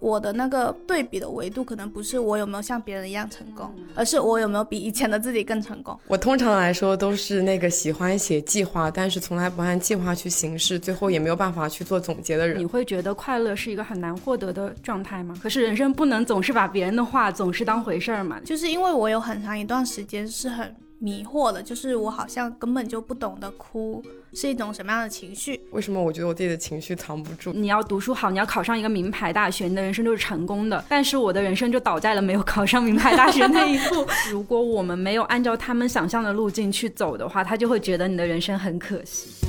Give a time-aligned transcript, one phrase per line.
[0.00, 5.98] 我的那个对比的维度可能不是我有没有像别人一样成功，而是我有没有比以前的自己更成功。
[6.08, 12.58] 我通常来说都是那个喜欢写计划，但是从来不按计划去行事，最后也没有办法去做总结的人。
[12.58, 15.34] 你会觉得快乐是一个很难获得的状态吗？
[15.42, 18.38] 可是人生不能总是把别人的话总是当回事儿嘛。
[18.44, 24.02] 就是因为我有很长一段时间是很迷惑了，就是我好像根本就不懂得哭
[24.32, 25.60] 是一种什么样的情绪。
[25.70, 27.52] 为什么我觉得我自己的情绪藏不住？
[27.52, 30.82] 你要读书好，你要考上一个名牌大学，你的人生就是成功的。
[30.88, 34.06] 但是我的人生就倒在了没有考上名牌大学那一步。
[34.30, 39.46] 如果我们没有按照他们想象的路径去走的话，他就会觉得你的人生很可惜。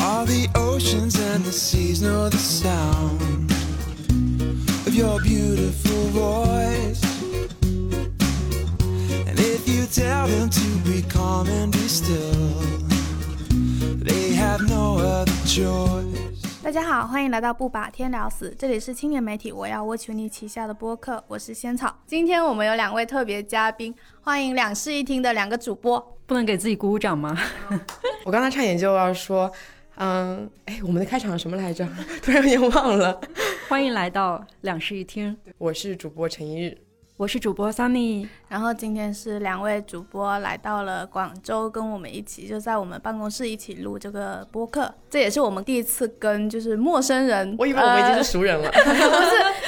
[0.00, 3.50] All the oceans and the seas know the sound
[4.86, 7.09] of your beautiful voice.
[9.92, 12.62] Tell them to be calm and be still,
[13.98, 16.62] they have no other choice.
[16.62, 21.92] 大家好，欢迎来到不把天聊死，这里是青年媒体我要我求你旗下的播客，我是仙草。
[22.06, 26.16] 今天我们有两位特别嘉宾，欢迎两室一厅的两个主播。
[26.24, 27.36] 不能给自己鼓鼓掌吗？
[28.24, 29.50] 我刚才差点就要说，
[29.96, 31.84] 嗯，哎，我们的开场什么来着？
[32.22, 33.20] 突然有点忘了。
[33.68, 36.78] 欢迎来到两室一厅，我是主播陈一日。
[37.20, 38.26] 我是主播 Sunny。
[38.48, 48.70] 然后今天是两位主播来到了广州，跟我们一起就在我们办公室一起录这个播客，这也是我们第一次跟就是陌生人，我以为我们已经呃是熟人了。
[48.72, 48.90] 不是，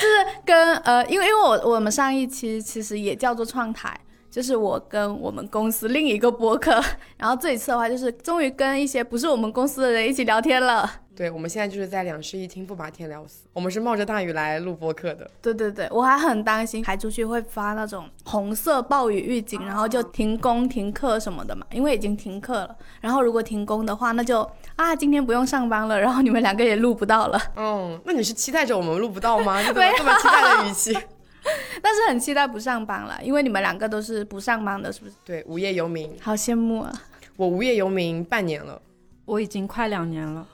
[0.00, 3.94] 就是跟呃，因为因为我我们上一期其实也叫做创台，
[4.31, 6.83] 就是我跟我们公司另一个播客，
[7.19, 10.91] 然后这一次的话就是终于跟一些不是我们公司的人一起聊天了。
[11.15, 13.45] 对，我们现在就是在两室一厅，不把天聊死。
[13.53, 15.31] 我们是冒着大雨来录播客的。
[15.43, 22.77] 对对对，我还很担心还出去会发那种红色暴雨预警，然后就停工停课什么的嘛，因为已经停课了。
[23.01, 24.41] 然后如果停工的话，那就
[24.77, 27.39] 啊今天不用上班了，然后你们两个也录不到了。
[27.57, 29.61] 嗯，那你是期待着我们录不到吗？
[29.61, 30.97] 你怎么这么期待的语气？
[31.83, 35.15] 但是很期待不上班了，因为你们两个都是不上班的，是不是？
[35.25, 36.93] 对，无业游民，好羡慕啊！
[37.37, 38.81] 我无业游民半年了。
[39.25, 40.47] 我已经快两年了，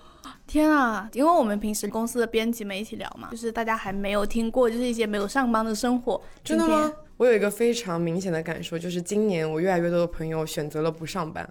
[0.48, 1.08] 天啊！
[1.12, 6.20] 因为我们平时公司的编辑们一起聊嘛，就是大家还没有听过，就是一些没有上班的生活。
[6.42, 6.90] 真的吗？？
[7.18, 11.48] 我有一个非常明显的感受，就是今年我越来越多的朋友选择了不上班。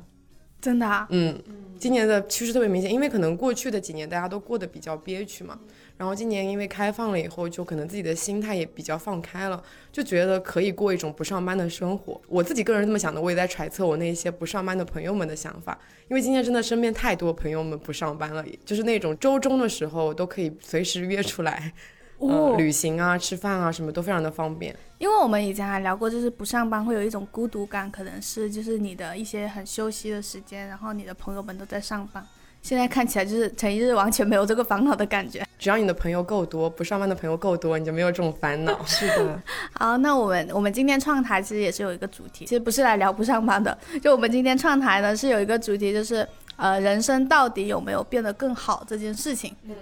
[0.59, 1.07] 真的啊？
[1.11, 1.39] 嗯，
[1.77, 5.59] 今年的趋势特别明显，因为可能过去的几年大家都过得比较憋屈嘛，
[5.97, 12.19] 然后今年因为开放了以后，就可能自己的心态也比较放开了，就觉得可以过一种不上班的生活。
[12.27, 15.77] 我自己个人这么想的，我也在揣测我那些不上班的朋友们的想法，
[16.09, 21.71] 因为今年真的身边太多朋友们不上班了，就是那种周中的时候都可以随时约出来，
[22.19, 24.75] 呃，旅行啊、吃饭啊什么都非常的方便。
[24.97, 32.25] 因为我们以前还聊过，就是不上班会有一种孤独感，可能是就是你的一些很休息的时间，然后你的朋友们都在上班。
[32.63, 35.45] 现在看起来就是陈一日完全没有这个烦恼的感觉。
[35.59, 38.77] 只要你的朋友够多，不上班的朋友够多，你就没有这种烦恼。
[38.83, 39.41] 是的，
[39.73, 49.55] 好，那我们我们今天创台其实也是有一个主题，其实不是来聊不上班的，就我们今天创台呢是有一个主题，就是呃人生到底有没有变得更好这件事情。
[49.63, 49.75] 嗯，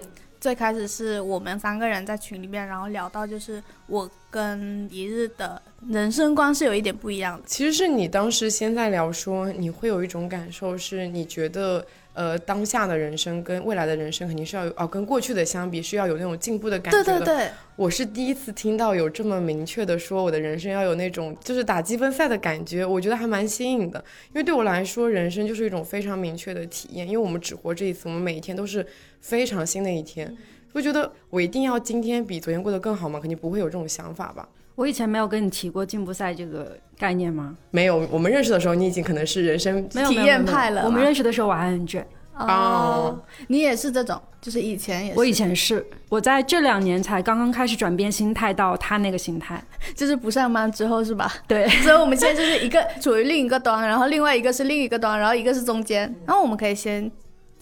[0.45, 7.44] 最开始是我们三个人在群里面，然后聊到就是我跟一日的人生观是有一点不一样的。
[7.47, 11.84] 其实是你当时先在聊说，你会有一种感受，是你觉得
[12.16, 17.03] 呃当下的人生跟未来的人生肯定是要有哦，跟过去的相比是要有那种进步的感觉的。
[17.03, 24.03] 对对对，我是第一次听到有这么明确的说我的人生要有那种就是打积分赛的感觉，我觉得还蛮新颖的。
[24.30, 28.86] 因为对我来说，人生就是一种非常明确的体验，因为我们只活这一次，我们每一天都是
[29.20, 30.36] 非常新的一天。
[30.74, 33.20] 会觉得我一定要今天比昨天过得更好吗？
[33.20, 34.47] 肯定不会有这种想法吧。
[34.75, 37.56] 我以前没有跟你提过进步赛这个概念吗？
[37.72, 42.06] 没有，我们认识的时候，你已经可能是人生没有，体验派了我们认识的时候我还很卷，
[42.38, 49.64] 哦，你也是这种，就是以前也是，我以前是，我在这两年才刚刚开始转变心态到他那个心态。
[49.96, 51.31] 就是不上班之后是吧？
[51.47, 56.14] 对， 所以我们现在就是一个处于另一个端，然后另外一个是另一个端，然后一个是中间。
[56.25, 57.09] 然后我们可以先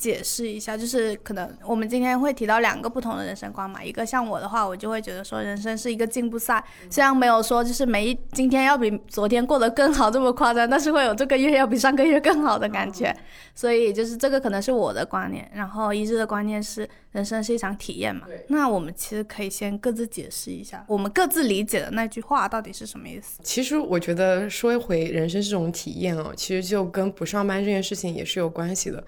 [0.04, 3.82] 解释一下，就是可能我们今天会提到两个不同的人生观嘛。
[3.82, 13.16] 一个像我的话，我就会觉得说人生是一个进步赛，虽然没有说就是每一今天要比昨天过得更好这么夸张，但是会有这个月要比上个月更好的感觉。
[13.56, 18.28] 所以就是这个可能是我的观念，然后一致的观念是人生是一场体验嘛。
[18.50, 23.40] 那我们其实可以先各自解释一下，我们各自理解的那句话到底是什么意思。
[23.42, 29.02] 其实我觉得说回人生这种体验哦，其实就跟不上班这件事情也是有关系的。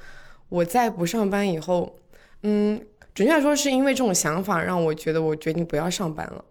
[0.49, 1.97] 我在不上班以后，
[2.43, 2.79] 嗯，
[3.13, 6.43] 准确来说是因为这种想法让我觉得我决定不要上班了。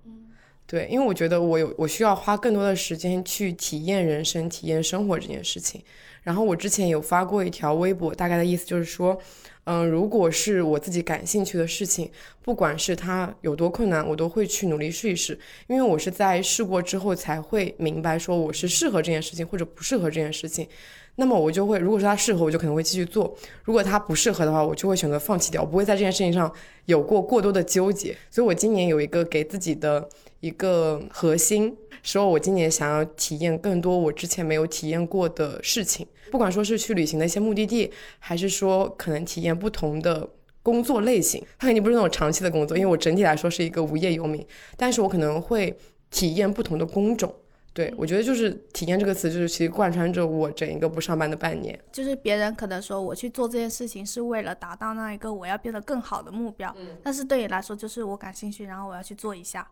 [0.67, 5.82] 对，因为我觉得我有我需要花更多的时间去体验人生、体验生活这件事情。
[6.23, 9.17] 然后我之前有发过一条微博，大概的意思就是说，
[9.64, 20.67] 嗯，如果是我自己感兴趣的事情，不管是它有多困难，我都会去努力试一试，因为我是在试过之后才会明白说我是适合这件事情或者不适合这件事情。
[21.16, 23.32] 那么我就会，如果说它适合，我就可能会继续做；
[23.62, 26.52] 如果它不适合的话，我就会选择放弃掉，不会在这件事情上
[26.87, 28.16] 有过过多的纠结。
[28.31, 30.08] 所以我今年有一个给自己的
[30.40, 40.28] 一个核心，说我今年想要体验更多我之前没有体验过的事情，不管说是去旅行的一些目的地，还是说可能体验不同的
[40.64, 44.44] 工作类型，它肯定不是那种长期的工作，因为我整体来说是一个无业游民，
[44.76, 45.78] 但是我可能会
[46.11, 47.32] 体验不同的工种。
[47.75, 51.79] 对，我觉得就是“体验”这个词，就是其实贯穿着我整一个不上班的半年。
[51.93, 56.73] 就是别人可能说我去做这件事情是为了达到那一个我要变得更好的目标，
[57.03, 59.69] 但是对你来说就是我感兴趣，然后我要去做一下。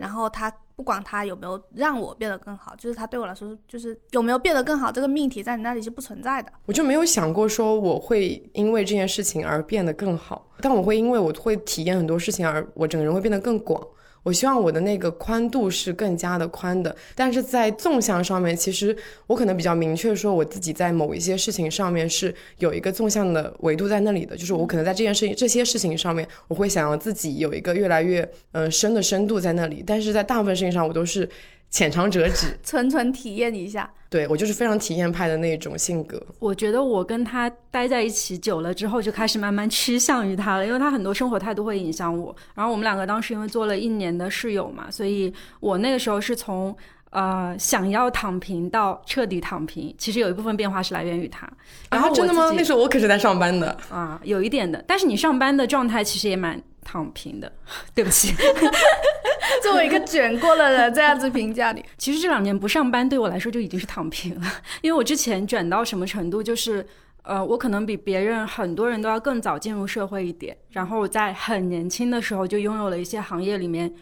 [0.00, 6.50] 然后他不管他有没有让我变得更好，就是他对我来说就是有没有变得更好这个命题在你那里是不存在的。
[6.66, 13.80] 我就没有想过说我会因为这件事情而变得更好，但我会因为我会体验很多事情而我整个人会变得更广。
[14.24, 18.96] 我希望我的那个宽度是更加的宽的，但是在纵向上面，其实
[19.28, 31.28] 我可能比较明确说，我自己在某一些事情上面是有一个纵向的维度在那里的，就是我可能在这件事情、这些事情上面，我会想要自己有一个越来越嗯深的深度在那里，但是在大部分事情上，我都是。
[31.74, 33.90] 浅尝辄止， 纯纯体验一下。
[34.08, 36.24] 对我就是非常体验派的那种性格。
[36.38, 42.32] 我觉得我跟他待在一起久了之后，就开始慢慢趋向于他了，因为他很多生活态度会影响我。
[42.54, 46.76] 然后我们两个当时因为做了一年的室友嘛，所以我那个时候是从
[47.14, 51.48] 呃想要躺平到彻底躺平，其实有一部分变化是来源于他。
[51.88, 52.52] 然后真的吗？
[52.56, 54.84] 那时候我可是在上班的啊，有一点的。
[54.86, 57.50] 但是你上班的状态其实也蛮躺平的，
[57.94, 58.34] 对不起。
[59.62, 64.46] 作为一个卷过了的人，这样子评价你， 其实这两年不上班对我来说就已经是躺平了。
[64.82, 66.84] 因为我之前卷到什么程度，就是
[67.22, 73.92] 呃，我可能比别人很多人都要更早进入社会一点，然后在很年轻的时候就拥有了一些行业里面。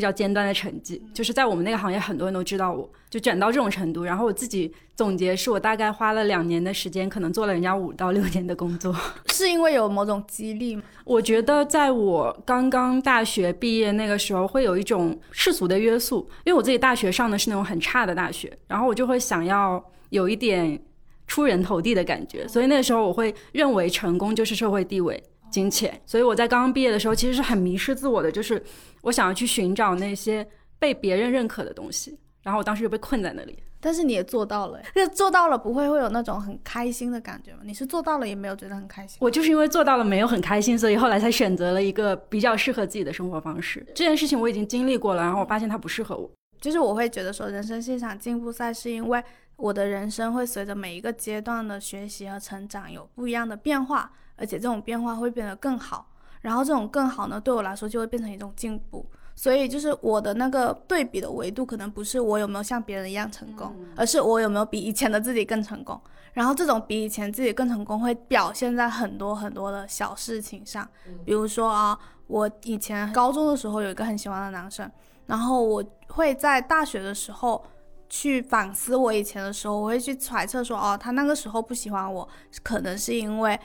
[0.00, 4.02] 比较尖端的成绩，就是在我们那个行业，很多人都知道我，就卷到这种程度。
[4.02, 8.96] 然后我自己总结，是我大概花了两年的时间，可能做了人家五到六年的工作。
[9.28, 10.82] 是因为有某种激励吗？
[11.04, 20.80] 我觉得在我刚刚大学毕业那个时候，会有一种世俗的约束，因为我自己大学上的是那种很差的大学，然后我就会想要有一点
[21.26, 25.22] 出人头地的感觉，所以那个时候我会认为成功就是社会地位。
[25.50, 28.62] 金钱，所以我在刚刚毕业的时候，其实是很迷失自我的，就是
[29.02, 30.46] 我想要去寻找那些
[30.78, 33.58] 被别人认可的东西，然后我当时就被困在那里。
[33.82, 37.60] 但是你也做到了，那 做到了不会会有那种很开心的感觉吗？
[37.64, 39.16] 你是做到了也没有觉得很开心？
[39.22, 43.82] 我就是因为做到了没有很开心，所以后来才选择了一个比较适合自己的生活方式。
[43.94, 46.30] 这件事情我已经经历过了，然后我发现它不适合我。
[46.60, 49.24] 就是我会觉得说，人生是一场进步赛，是因为
[49.56, 54.12] 我的人生会随着每一个阶段的学习和成长有不一样的变化。
[54.40, 56.06] 而且这种变化会变得更好，
[56.40, 59.06] 然后这种更好呢，对我来说就会变成一种进步。
[59.36, 65.98] 所以就是我的那个对比的维度，可能不是我有没有像别人一样成功，而是我有没有比以前的自己更成功。
[66.32, 70.86] 然后这种比以前自己更成功，会表现在很多很多的小事情上。
[71.24, 74.90] 比如说啊，我以前高中的时候有一个很喜欢的男生，
[75.26, 77.64] 然后我会在大学的时候
[78.10, 82.28] 去反思我以前的时候，我会去揣测说，哦，他那个时候不喜欢我，
[82.62, 83.58] 可能是因为。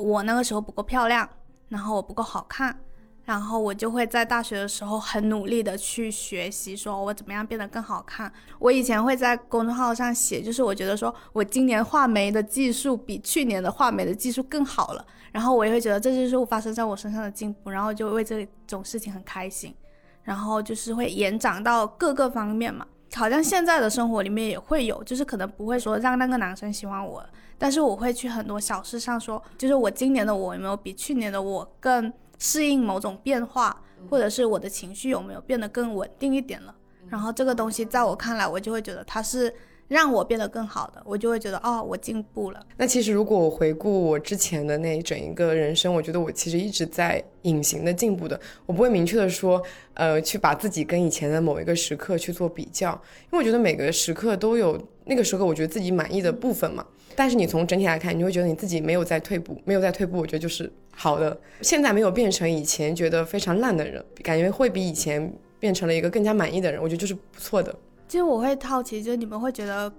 [0.00, 1.28] 我那个时候不够漂亮，
[1.68, 2.78] 然后我不够好看，
[3.24, 8.32] 然后我就会在大学的时候很努力的去学习，说我怎么样变得更好看。
[8.58, 19.74] 我以前会在公众号上写，就是我觉得说我今年画眉的技术比去年的画眉的技术更好了，然后我也会觉得这就是发生在我身上的进步，然后就为这种事情很开心，
[20.22, 22.86] 然后就是会延展到各个方面嘛。
[23.14, 27.24] 好像现在的生活里面也会有，就是可能不会说让那个男生喜欢我。
[27.58, 36.74] 但是我会去很多小事上说，就是我今年的我有没有比去年的我更适应某种变化，或者是我的情绪有没有变得更稳定一点了。
[37.08, 39.54] 然后这个东西在我看来，我就会觉得它是
[39.88, 42.66] 让我变得更好的，我就会觉得哦，我进步了。
[42.76, 48.38] 那其实如果我回顾我之前的那整一个人生，我觉得我其实一直在隐形的进步的。
[48.66, 49.62] 我不会明确的说，
[49.94, 52.90] 呃，去把自己跟以前的某一个时刻去做比较，
[53.30, 56.84] 因为我觉得每个时刻都有那个时刻我觉得自己满意的部分嘛。
[57.14, 61.38] 但是你从整体来看，你会觉得你自己没有在退步，没有在退步，我觉得就是好的。
[61.62, 67.74] 现在没有变成以前觉得非常烂的人，感觉会比以前变成了一个更加满意的人，我觉得就是不错的。
[68.08, 69.92] 其实我会好奇，就是你们会觉得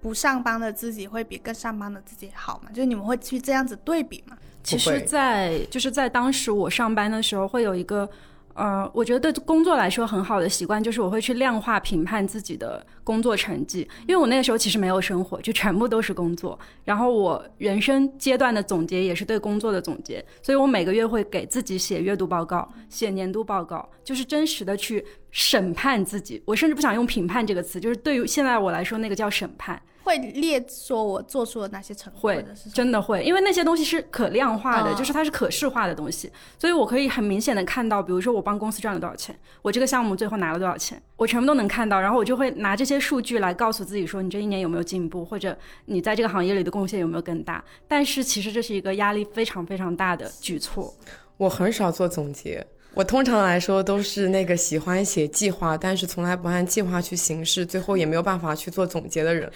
[0.00, 2.70] 不上班的自己会比更上班的自己好吗？
[2.72, 4.36] 就是你们会去这样子对比吗？
[4.64, 8.08] 其实，在就是在当时我上班的时候，会有一个
[8.54, 16.58] 呃，我觉得对工作来说很好的习惯就是我会去量化评判自己的工作成绩，因为我那个时候其实没有生活，就全部都是工作。
[16.84, 26.40] 然后我人生阶段的总结也是对工作的总结，所以我每个月会给自己写月度报告、写年度报告，就是真实的去审判自己。
[26.46, 29.82] 我甚至不想用评判这个词，就是对于现在我来说，那个叫审判。
[30.04, 47.64] 会列说我做出了哪些成果，会真的会，因为那些东西是可量化的，嗯就是它是可视化的东西，所以我可以很明显的看到，比如说我帮公司赚了多少钱，我这个项目最后拿了多少钱，我全部都能看到，然后我就会拿这些数据来告诉自己说，你这一年有没有进步，或者你在这个行业里的贡献有没有更大。
[47.86, 50.92] 但是其实这是一个压力非常非常大的举措。
[51.36, 59.50] 我很少做总结，我通常来说都是那个喜欢写计划，但是从来不按计划去行事，最后也没有办法去做总结的人。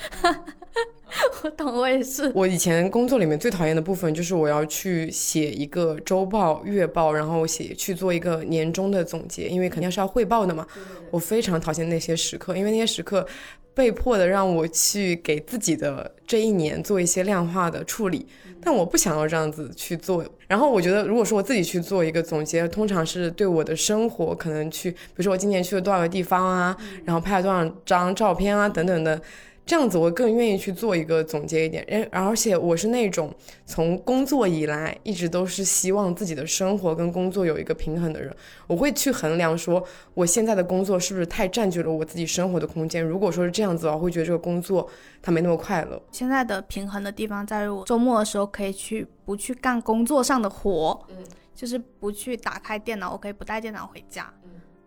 [1.45, 2.31] 我懂，我也是。
[2.35, 10.67] 我以前工作里面最讨厌的部分就是我要去写一个周报、月报，然后写去做一个年终的总结，因为肯定是要汇报的嘛。
[11.11, 13.25] 我非常讨厌那些时刻，因为那些时刻
[13.73, 18.27] 被迫的让我去给自己的这一年做一些量化的处理，
[18.61, 20.25] 但我不想要这样子去做。
[20.49, 29.21] 然后我觉得，如果说我自己去做一个总结，通常是对我的生活可能去，比如说我今年去了多少个地方啊，然后拍了多少张照片啊，等等的。
[29.67, 38.35] 这样子我更愿意去做一个总结一点，而而且我是那种从工作以来一直都是希望自己的生活跟工作有一个平衡的人，
[38.69, 43.03] 我会去衡量说我现在的工作是不是太占据了我自己生活的空间。
[43.05, 44.89] 如果说是这样子，我会觉得这个工作
[45.21, 46.01] 它没那么快乐。
[46.13, 51.17] 现在的平衡的地方在于，我周末的时候可以去不去干工作上的活，嗯
[51.57, 54.33] 就是不去打开电脑，我可以不带电脑回家，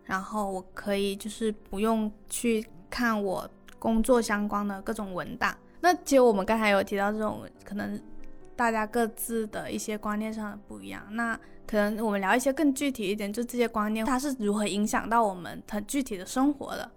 [0.04, 3.46] 然后我可以就是不用去看我
[3.80, 5.52] 工作相关的各种文档。
[5.80, 8.00] 那其实我们刚才有提到这种可能
[8.54, 11.34] 大家各自的一些观念上的不一样，那
[11.66, 16.90] 可能我们聊一些更具体一点，就这些观念它是如何影响到我们很具体的生活的。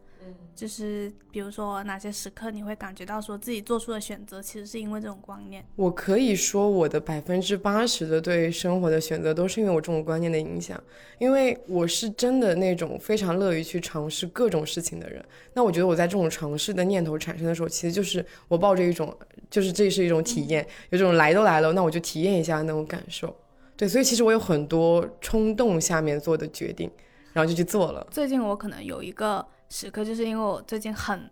[0.55, 5.65] 就是比如说哪些时刻你会感觉到说自己做出的选择其实是因为这种观念。
[5.75, 10.81] 我可以说我的百分之八十的对生活的选择都是因为我这种观念的影响，
[11.17, 15.24] 因为我是真的那种非常乐于去尝试各种事情的人。
[15.53, 19.15] 那我觉得我在这种尝试的念头产生的时候，其实就是我抱着一种，
[19.50, 23.36] 就是这是一种体验，有种来都来了，那我就体验一下那种感受。
[23.75, 26.89] 对，所以其实我有很多冲动下面做的决定，
[27.33, 28.05] 然后就去做了。
[28.12, 31.29] 最近我可能有一个时刻，就是因为我最近很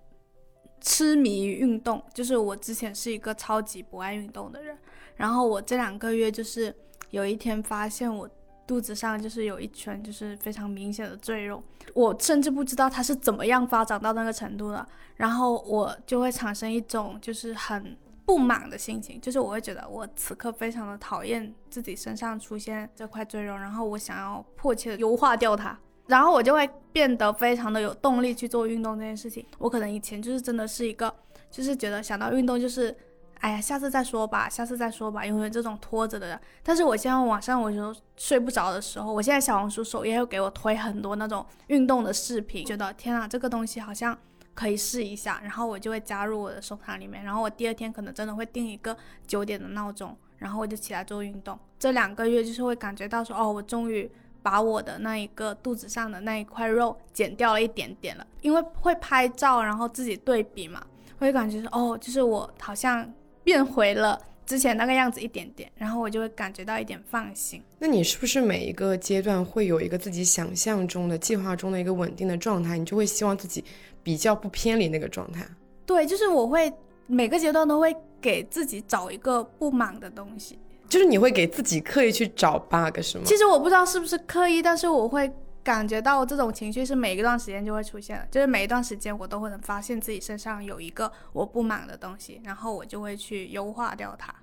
[0.79, 4.77] 痴迷于运动，就是我之前是一个超级不爱运动的人，
[5.15, 6.75] 然后我这两个月就是
[7.11, 8.29] 有一天发现我
[8.65, 11.61] 肚子上就是有一圈就是非常明显的赘肉，
[11.93, 17.95] 我甚至不知道它是怎么样发展到那个程度的，然后我就会产生一种就是很
[18.25, 25.77] 不满的心情，就是我会觉得我此刻非常的讨厌自己身上出现这块赘肉，然后我想要迫切的优化掉它。
[26.11, 29.45] 然后我就会变得非常的有动力去做运动这件事情。
[29.57, 31.13] 我可能以前就是真的是一个，
[31.49, 32.93] 就是觉得想到运动就是，
[33.39, 36.37] 哎呀，下次再说吧，下次再说吧，因为这种拖着的人。
[36.63, 44.17] 但是我现在晚上我就睡不着的时候，我现在小红书首页又给我推很多那种运动的视频，觉得天啊，这个东西好像
[44.53, 47.23] 可以试一下，然后我就会加入我的收藏里面。
[47.23, 51.57] 然后我第二天可能真的会定一个九点的闹钟，然后我就起来做运动。
[51.79, 54.11] 这两个月就是会感觉到说，哦，我终于。
[54.41, 60.83] 把我的那一个肚子上的那一块肉减掉了一点点了，因为会拍照，然后自己对比嘛，
[61.19, 63.07] 会感觉说哦，就是我好像
[63.43, 67.61] 变回了之前那个样子一点点，然后我就会感觉到一点放心。
[67.79, 72.77] 那你是不是每一个阶段会有一个自己想象中的、计划中的一个稳定的状态？
[72.77, 73.63] 你就会希望自己
[74.03, 75.45] 比较不偏离那个状态？
[75.85, 76.71] 对，就是我会
[77.07, 80.59] 每个阶段都会给自己找一个不满的东西。
[80.91, 83.23] 就是你会给自己刻意去找 bug 是吗？
[83.25, 85.31] 其实我不知道是不是刻意，但是我会
[85.63, 94.35] 感觉到这种情绪是每一段时间就会出现的，就是每一段时间我都会能发现自己身上有一个我不满的东西，然后我就会去优化掉它，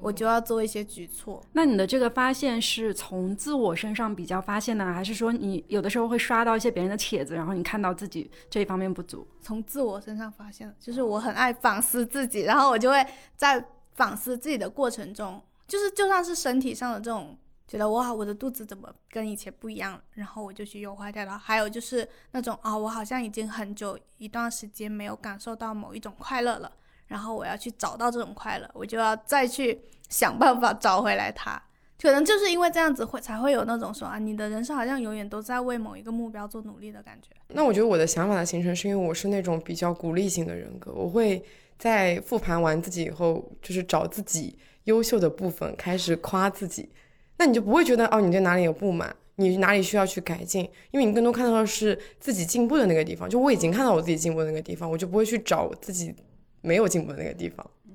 [0.00, 1.42] 我就要做一些举措。
[1.50, 9.26] 那你的这个发现是从自我身上比较发现呢，还是说你有的时候会刷到一些别人的帖子，然后你看到自己这一方面不足？
[9.40, 13.04] 从自我身上发现的，就是我很爱反思自己，然后我就会
[13.36, 15.42] 在反思自己的过程中。
[15.66, 21.36] 就是就算是身体上的这种觉得哇，我的肚子怎么跟以前不一样，然后我就去优化掉了。
[21.36, 26.70] 还有就是那种啊，我好像已经很久一段时间没有感受到某一种快乐了，
[27.08, 31.60] 然后我要去找到这种快乐，我就要再去想办法找回来它。
[32.00, 37.30] 可能就是因为这样子会才会有那种说啊，你的人生好像永远都在为某一个目标做努力的感觉。
[37.48, 41.42] 那我觉得我的想法的形成是因为我是那种比较鼓励型的人格，我会
[41.78, 44.56] 在复盘完自己以后，就是找自己。
[44.86, 46.90] 优秀的部分开始夸自己，
[47.36, 53.28] 那你就不会觉得哦，你对哪里有不满，你哪里需要去改进，因为你更多看到的是自己进步的那个地方。
[53.28, 56.14] 就我已经看到我自己进步的那个地方，我就不会去找自己
[56.62, 57.70] 没有进步的那个地方。
[57.86, 57.94] 嗯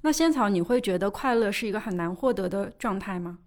[0.00, 3.38] 那仙草，你会觉得快乐是一个很难获得的状态吗？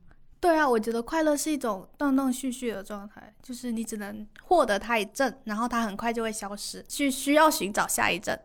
[0.41, 8.37] 对啊，我觉得快乐是一种断断续续的状态，就是你只能获得它一阵，然后它很快就会消失，去需要寻找下一阵。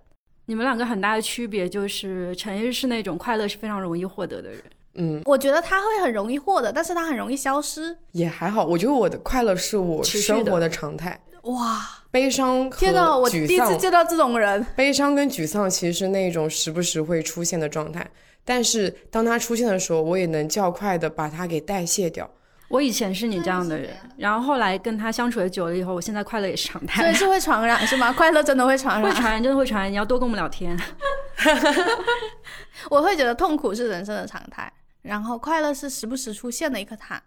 [0.46, 4.62] 你们两个很大的区别就是，陈一是那种快乐是非常容易获得的人，
[4.94, 7.96] 嗯，我觉得他会很容易获得，但是他很容易消失。
[8.12, 8.64] 也还好。
[8.64, 14.64] 我觉得我的快乐是我生活的常态，哇，悲伤和天哪，我第一次见到这种人。
[14.76, 18.08] 悲伤跟沮丧其实是那种时不时会出现的状态，
[18.44, 22.30] 但是当他出现的时候，我也能较快的把它给代谢掉。
[22.68, 28.10] 我以前是你这样的人，然后后来跟他相处的久了以后，我现在快乐也是常所以，是会传染是吗？
[28.16, 29.08] 快乐真的会传染。
[29.08, 29.90] 会传染，真的会传染。
[29.90, 30.76] 你要多跟我们聊天。
[32.90, 37.20] 我会觉得痛苦是人生的常态，然后快乐是时不时出现的一颗糖，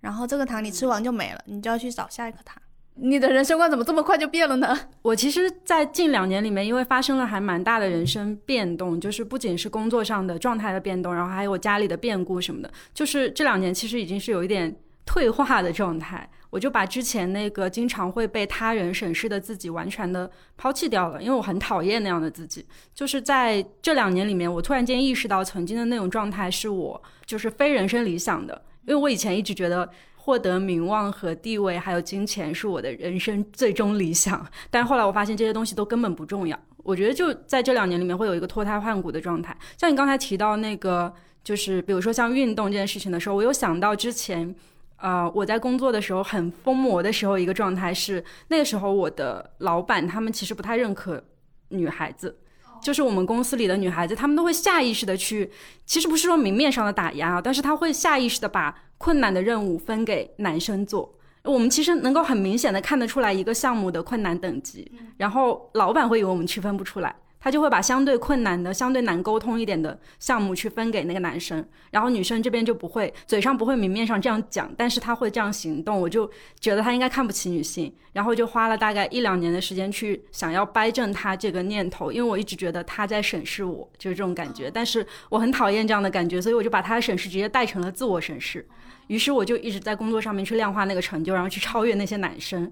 [0.00, 2.56] 然后这个糖你吃完就没了，你就要去找下一颗糖。
[2.98, 4.74] 你的人生观怎么这么快就变了呢？
[5.02, 14.74] 我其实，在近两年里面，因为发生了还蛮大的人生变动，就是不仅是工作上的状态的变动，然后还有我家里的变故什么的，就是这两年其实已经是有一点
[15.06, 16.28] 退化的状态。
[16.50, 22.66] 我就把之前那个经常会被他人审视的自己完全的抛弃掉了，因为我很讨厌那样的自己。
[22.94, 29.88] 就是在这两年里面，我突然间意识到，曾经的那种状态是我就是非人生理想的，因为我以前一直觉得。
[30.26, 34.44] 获得名望和地位，还有金钱是我的人生最终理想。
[34.72, 36.58] 但后来我发现这些东西都根本不重要。
[36.78, 39.56] 我觉得就在这两年里面会有一个脱胎换骨的状态。
[39.78, 44.52] 像你刚才提到那个，就是比如说像运动这件事情的时候，我有想到之前，
[44.96, 51.22] 呃，我在工作的时候很疯魔的时候，一个状态是那个时候我的老板他们其实不太认可
[51.68, 52.38] 女孩子。
[52.82, 55.50] 就是我们公司里的女孩子，她们都会下意识的去，
[55.86, 61.12] 其实不是说明面上的打压啊，但是她会下意识的把困难的任务分给男生做。
[61.42, 76.28] 我们其实能够很明显的看得出来一个项目的困难等级，然后老板会以为我们区分不出来，他就会把相对困难的、相对难沟通一点的项目去分给那个男生，然后女生这边就不会，嘴上不会明面上这样讲，但是他会这样行动，我就
[76.58, 88.66] 觉得他应该看不起女性，然后就花了大概一两年的时间去想要掰正他这个念头，因为我一直觉得他在审视我，就是这种感觉，但是我很讨厌这样的感觉，所以我就把他的审视直接带成了自我审视。
[89.06, 92.62] 于是我就一直在工作上面去量化那个成就，然后去超越那些男生，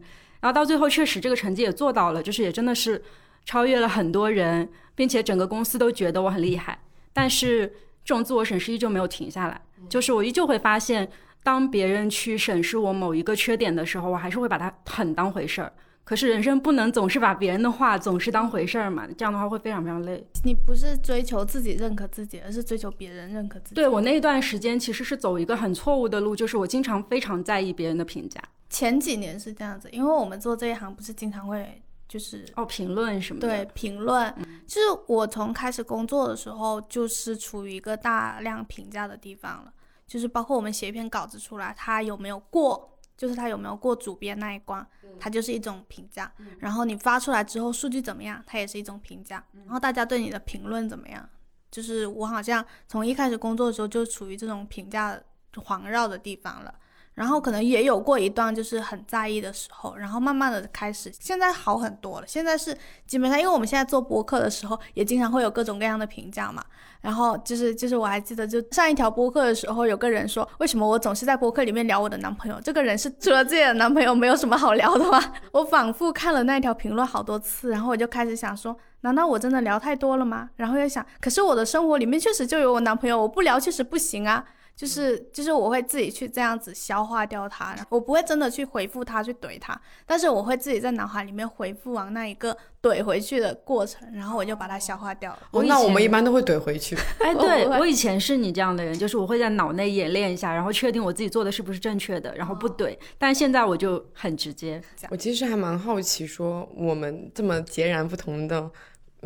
[0.41, 3.01] 然后到最后确实这个成绩也做到了，就是也真的是
[3.45, 6.79] 超越了很多人，并且整个公司都觉得我很厉害。
[7.13, 7.67] 但是
[8.05, 11.09] 这种自我审视依旧没有停下来，就是我依旧会发现，
[11.43, 15.73] 当别人去审视我某一个缺点的时候，我还是会把它很当回事儿。
[16.03, 20.23] 可是人生不能总是把别人的话总是当回事儿嘛，这样的话会非常非常累。
[20.45, 23.75] 你不是追求自己认可自己，而是追求别人认可自己。
[23.75, 31.81] 对我那一段时间其实是走一个很错误的路，就是我经常非常在意别人的评价，前几年是这样子，因为我们做这一行不是经常会
[32.15, 33.49] 就是哦，评论什么的。
[33.49, 34.33] 对评论，
[34.69, 39.75] 就是我从开始工作的时候，就是处于一个大量评价的地方了，
[40.07, 42.91] 就是包括我们写一篇稿子出来，它有没有过。
[43.17, 44.85] 就是它有没有过主编那一关，
[45.21, 46.31] 它就是一种评价。
[46.59, 49.43] 然后你发出来之后，数据怎么样，它也是一种评价。
[49.65, 51.27] 然后大家对你的评论怎么样，
[51.71, 55.17] 就是我好像从一开始工作的时候就处于这种评价
[55.57, 56.75] 环绕的地方了。
[57.15, 62.27] 然后可能也有过一段就是很在意的时候，然后慢慢的开始，现在好很多了。
[62.27, 66.65] 现在是基本上，因为我们现在做播客的时候，也经常会有各种各样的评价嘛。
[67.01, 72.59] 然后就是就是我还记得，就上一条播客的时候，有个人说，为什么我总是在播客里面聊我的男朋友？
[72.63, 75.23] 这个人是除了自己的男朋友没有什么好聊的吗？
[75.53, 80.49] 我反复看了那条评论好多次，然后我就开始想说，难道我真的聊太多了吗？
[80.57, 84.43] 然后又想，可是我的生活里面确实就有我男朋友，我不聊确实不行啊。
[84.77, 95.39] 就是就是我会自己去这样子消化掉它，我不会真的去回复他去怼他，但是我会自己在脑海里面回复完那一个怼回去的过程，然后我就把它消化掉了。
[95.53, 96.97] 哦，那我们一般都会怼回去。
[97.21, 102.99] 哎， 对我以前是你这样的人，就是我会在脑内演练一下，然后确定我自己做的是不是正确的，然后不怼。
[103.17, 108.71] 但现在我就很直接，我其实还蛮好奇，说我们这么截然不同的，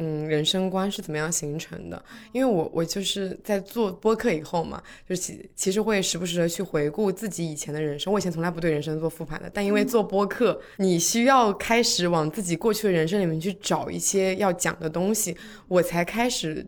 [0.00, 2.02] 嗯，人生观是怎么样形成的？
[2.32, 8.12] 因为我我就是在做播客以后嘛，就是其其实会时不时的去回顾自己以前的人生。
[8.12, 16.64] 我以前从来不对人生做复盘的，但因为做播客，你需要开始往自己过去的人生里面去找一些要讲的东西，我才开始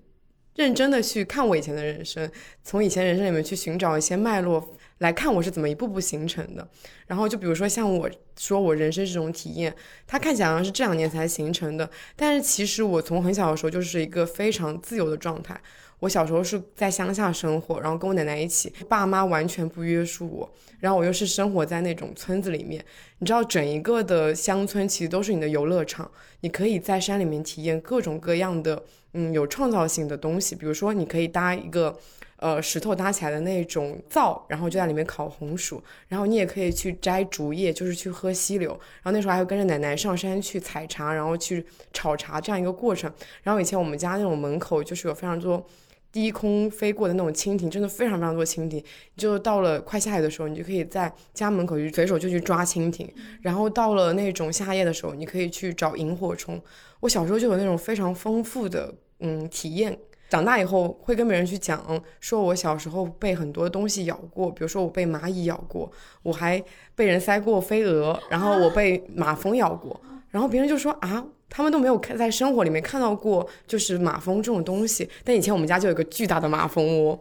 [0.56, 2.28] 认真的去看我以前的人生，
[2.64, 4.74] 从以前人生里面去寻找一些脉络。
[5.00, 6.66] 来看我是怎么一步步形成的。
[7.06, 8.08] 然后就比如说像我
[8.38, 9.74] 说我人生这种体验，
[10.06, 15.60] 它看起来好像是这两年才形成的，但是其实我从很小的时候就是一个非常自由的状态。
[15.98, 22.82] 我小时候是在乡下生活，然后跟我奶奶一起，爸妈完全不约束我，然后我又是生活在那种村子里面，
[23.18, 26.10] 你知道，整一个的乡村其实都是你的游乐场，
[26.40, 28.82] 你可以在山里面体验各种各样的，
[29.12, 31.94] 嗯，有创造性的东西，比如说你可以搭一个，
[32.40, 45.64] 呃，石头搭起来的那种灶，然后就在里面烤红薯，然后你也可以去摘竹叶，就是去喝溪流，然后那时候还会跟着奶奶上山去采茶，然后去炒茶这样一个过程，然后以前我们家那种门口就是有非常多。
[46.12, 48.83] 低空飞过的那种蜻蜓，真的非常非常多蜻蜓。
[49.16, 53.09] 就到了快下雨的时候，你就可以在家门口就随手就去抓蜻蜓。
[53.42, 56.61] 然后到了那种夏夜的时候，你可以去找萤火虫。
[56.98, 59.96] 我小时候就有那种非常丰富的嗯体验。
[60.30, 61.84] 长大以后会跟别人去讲，
[62.20, 66.62] 说我小时候被很多东西咬过，比如说我被蚂蚁咬过，我还
[66.94, 70.00] 被人塞过飞蛾，然后我被马蜂咬过。
[70.30, 71.22] 然后别人就说啊。
[71.52, 75.10] 他们都没有看在生活里面看到过，就是马蜂这种东西。
[75.24, 77.20] 但以前我们家就有个巨大的马蜂窝，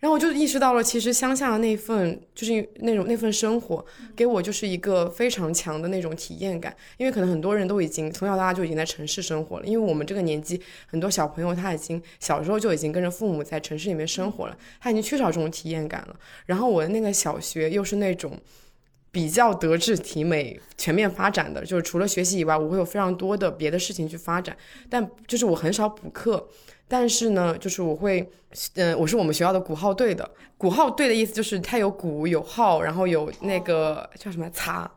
[0.00, 3.84] 然后我就意识到了，其实乡下的那份就是那种那份生活，
[4.14, 6.74] 给我就是一个非常强的那种体验感。
[6.96, 16.16] 因为可能很多人都已经从小到大就已经在城市生活了，因为我们这个年纪，很多小朋友他已经小时候就已经跟着父母在城市里面生活了，他已经缺少这种体验感了。
[16.46, 18.38] 然后我的那个小学又是那种。
[19.10, 24.54] 比较德智体美全面发展的，就是除了学习以外，我会有非常多的别的事情去发展。
[24.90, 26.46] 但就是我很少补课，
[26.88, 28.28] 但是呢，就是我会，
[28.74, 30.28] 嗯，我是我们学校的鼓号队的。
[30.56, 34.90] 鼓号队的意思就是它有鼓有号，然后有那个叫什么擦，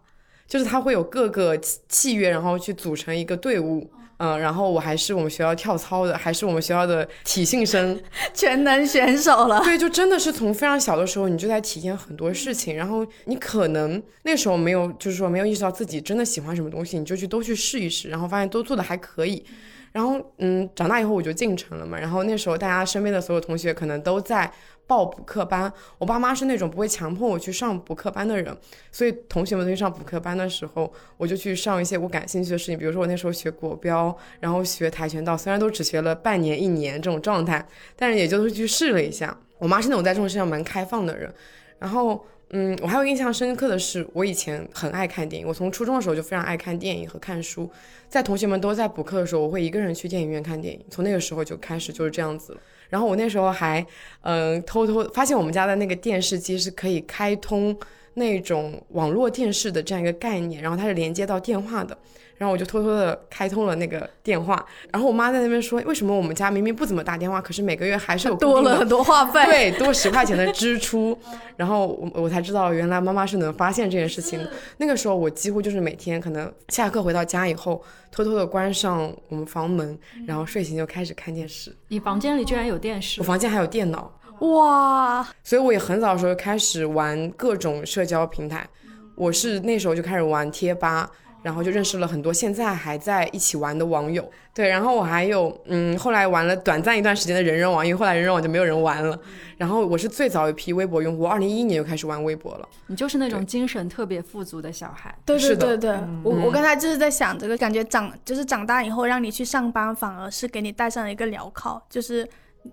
[0.47, 3.91] 就是它会有各个器乐，然后去组成一个队伍。
[4.23, 7.99] 嗯，然后我还是我们学校跳操的，还是我们学校的体训生，
[8.36, 9.60] 全能选手了。
[9.63, 19.43] 对，就真的是从非常小的时候，你就在体验很多事情，然后你可能那时候没有，就是说没有意识到自己真的喜欢什么东西，你就去都去试一试，然后发现都做的还可以。
[19.91, 24.51] 然后，嗯，长大以后我就进城了嘛，然后那时候大家身边的所有同学可能都在。
[24.88, 28.54] 报补课班，我爸妈是那种不会强迫我去上补课班的人，
[28.91, 39.38] 所以同学们去上补课班的时候，我就去上一些我感兴趣的事情，比如说我那时候学国标，然后学跆拳道，虽然都只学了半年一年这种状态，但是也就是去试了一下。
[39.60, 41.34] 我妈是那种在这种事上蛮开放的人，
[41.80, 47.70] 然后，嗯，我还有印象深刻的是，我以前很爱看电影，我从初中的时候就非常爱看电影和看书，
[48.10, 52.58] 在同学们都在补课的时候，我会一个人去电影院看电影，从那个时候就开始就是这样子。
[52.90, 53.86] 然后我那时候还，
[54.24, 57.74] 嗯，偷偷发现我们家的那个电视机是可以开通
[58.13, 61.97] 那种网络电视的这样一个概念，然后它是连接到电话的，
[62.38, 64.65] 然后我就偷偷的开通了那个电话。
[64.91, 71.17] 然后我妈在那边说，为什么我们家明明不怎么打电话，可是每个月还是有多了很多话费，对，多十块钱的支出。
[71.56, 74.52] 然后我我才知道，原来妈妈是能发现这件事情的。
[74.78, 77.82] 那个时候我几乎就是每天可能下课回到家以后。
[78.13, 79.97] 偷偷的关上我们房门，
[80.28, 81.74] 然后睡醒就开始看电视。
[81.88, 83.21] 你房间里居然有电视？
[83.21, 85.27] 我房间还有电脑，哇！
[85.43, 88.67] 所以我也很早的时候开始玩各种社交平台。
[89.15, 91.10] 我是那时候就开始玩贴吧。
[91.43, 94.23] 然后就认识了很多现在还在一起玩的网友，
[94.54, 99.19] 对，然后我还有，嗯，后来玩了短暂一段时间的人人网，因为后来人人网就没有人玩了。
[99.58, 102.69] 然后我是最早一批微博用户，二零一一年就开始玩微博了。
[102.86, 105.12] 你就是那种精神特别富足的小孩。
[105.25, 112.23] 对对对对，我我刚才就是在想这个，感觉长就是长大以后让你去上班，反而是给你带上了一个镣铐，就是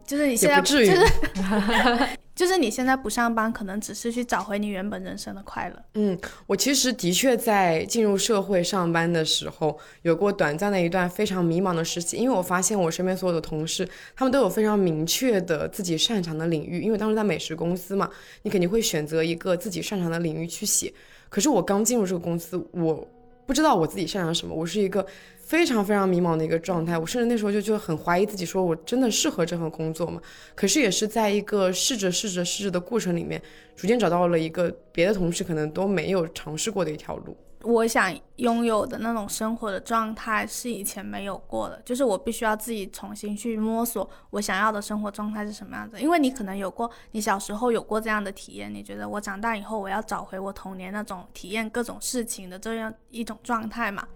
[0.07, 0.97] 就是你现在就是。
[2.39, 5.85] 就是你现在不上班，可能只是去找回你原本人生的快乐。
[5.95, 16.81] 嗯，我其实的确在进入社会上班的时候，有过短暂的一段非常迷茫的时期，因为我发现我身边所有的同事，他们都有非常明确的自己擅长的领域。
[16.81, 18.09] 因为当时在美食公司嘛，
[18.43, 20.95] 你肯定会选择一个自己擅长的领域去写。
[21.29, 23.05] 可是我刚进入这个公司，我
[23.47, 25.05] 不知道我自己擅长什么，我是一个。
[25.49, 30.21] 非常非常迷茫的一个状态，我甚至那时候就就很怀疑自己，说我真的适合这份工作吗？
[30.55, 33.41] 可是也是在一个试着试着试着的过程里面，
[33.75, 37.35] 逐渐找到了一个别的同事可能都没有尝试过的一条路。
[37.63, 45.99] 我想拥有的那种生活的状态是以前没有过的，就是我必须要自己重新去摸索我想要的生活状态是什么样子。
[45.99, 54.07] 因为你可能有过，你小时候有过这样的体验，你觉得我长大以后我要找回我童年那种体验各种事情的这样一种状态嘛？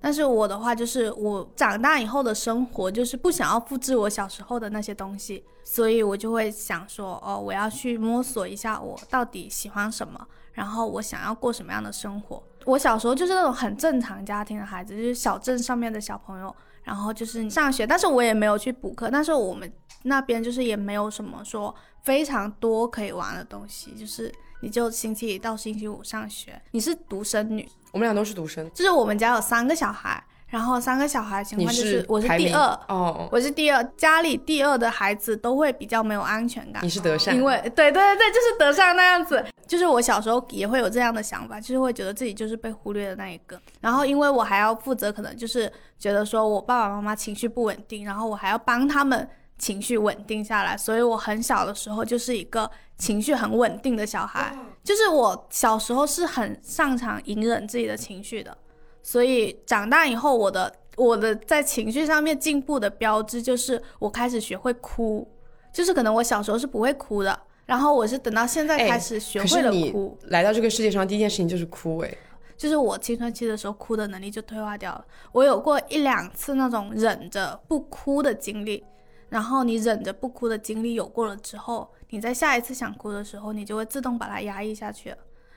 [0.00, 12.42] 但是我的话就是，我长大以后的生活就是不想要复制我小时候的那些东西，所以我就会想说，哦，我要去摸索一下我到底喜欢什么，然后我想要过什么样的生活。
[12.64, 24.32] 我小时候就是那种很正常家庭的孩子，就是小镇上面的小朋友，然后就是上学，但是我也没有去补课，但是我们那边就是也没有什么说非常多可以玩的东西，就是
[24.66, 26.60] 你就星期一到星期五上学。
[26.72, 36.88] 你是独生女，我们俩都是独生，就是我们家有三个小孩，然后三个小孩情况就是我是第二，哦，我是第二，家里第二的孩子都会比较没有安全感你。
[36.88, 43.56] 是德善，因为对对对对，就是德善那样子，就是我小时候也会有这样的想法，就是会觉得自己就是被忽略的那一个。
[43.80, 58.56] 然后因为我还要负责，可能就是觉得说我爸爸妈妈情绪不稳定，然后我还要帮他们情绪稳定下来，所以我很小的时候就是一个情绪很稳定的小孩，就是我小时候是很擅长隐忍自己的情绪的，
[59.02, 60.72] 所以长大以后我的。
[60.96, 65.30] 我的在情绪上面进步的标志就是我开始学会哭，
[65.70, 72.16] 就是可能我小时候是不会哭的，然后我是等到现在哎开始学会了哭，来到这个世界上第一件事情就是哭，哎，
[72.56, 75.04] 就是我青春期的时候哭的能力就退化掉了。
[75.32, 78.82] 我有过一两次那种忍着不哭的经历，
[79.28, 85.14] 然后你忍着不哭的经历有过了之后，你在下一次想哭的时候，你就会自动把它压抑下去。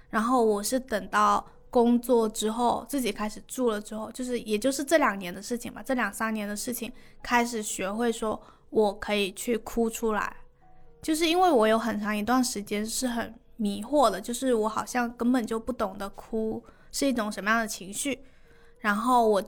[0.10, 10.38] 然后我是等到工作之后，自己开始住了之后，就是也就是这两年的事情吧，这两三年的事情，开始学会说我可以去哭出来，
[11.02, 18.20] 就是因为我有很长一段时间是很迷惑的，就是我好像根本就不懂得哭是一种什么样的情绪。
[18.80, 19.44] 然后我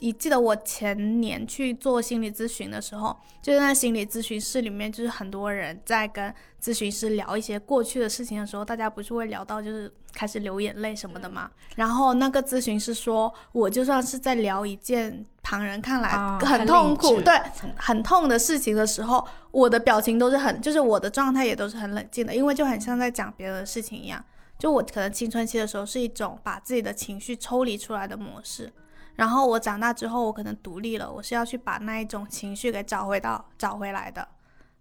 [0.00, 11.50] 一记得我前年去做心理咨询的时候，就是在心理咨询室里面，就是很多人在跟咨询师聊一些过去的事情的时候，大家不是会聊到就是开始流眼泪什么的嘛。
[11.76, 24.22] 然后那个咨询师说，我就算是在聊一件旁人看来啊很痛苦，智对，很很痛的事情的时候，我的表情都是很，就是我的状态也都是很冷静的，因为就很像在讲别人的事情一样。
[24.58, 28.72] 就我可能青春期的时候是一种把自己的情绪抽离出来的模式，
[29.16, 34.26] 然后我长大之后，我可能独立了，我是要去把那一种情绪给找回到找回来的。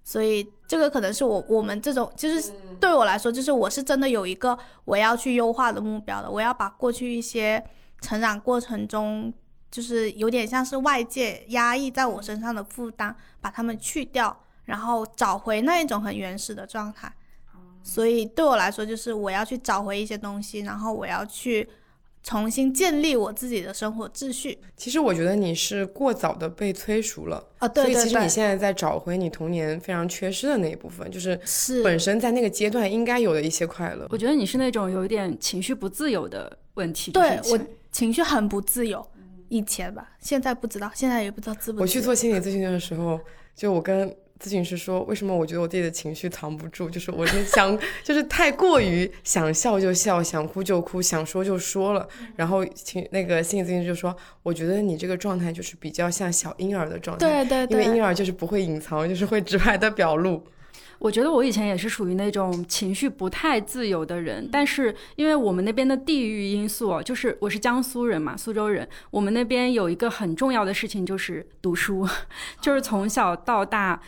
[0.04, 7.64] 所以这个可能是我我们这种，就是对我来说，就是我是真的有一个我要去优化的目标的，我要把过去一些
[8.02, 9.34] 成长过程中，
[9.72, 17.12] 就是有点像是外界压抑在我身上的负担，把它们去掉，然后找回那一种很原始的状态。
[17.82, 21.68] 所以对我来说，就是我要去找回一些东西，然后我要去
[22.26, 24.58] 重新建立我自己的生活秩序。
[24.76, 34.08] 其实我觉得你是过早的被催熟了，啊，对所以其实你现在在找回你童年非常缺失的那一部分，就是是本身在那个阶段应该有的一些快乐。
[34.10, 37.12] 我觉得你是那种有一点情绪不自由的问题。
[37.12, 37.60] 对我
[37.92, 39.08] 情绪很不自由，
[39.50, 41.82] 以前吧，现在不知道，现在也不知道自不自由。
[41.84, 43.20] 我去做心理咨询的时候，
[43.56, 52.08] 就我跟咨询师说，为什么我觉得我自己的情绪藏不住，就是我是想，就是太过于想笑就笑，想哭就哭，想说就说了。
[52.36, 60.44] 然后情那个心理咨询师就说，我觉得你这个状态就是比较像小婴儿的状态，对对对因为婴，儿就是不会隐藏，就是会直白的表露。
[60.98, 72.08] 我觉得我以前也是属于那种情绪不太自由的人，但是因为我们那边的地域因素哦，就是我是江苏人嘛，苏州人，我们那边有一个很重要的事情就是读书，
[72.62, 74.02] 就是从小到大，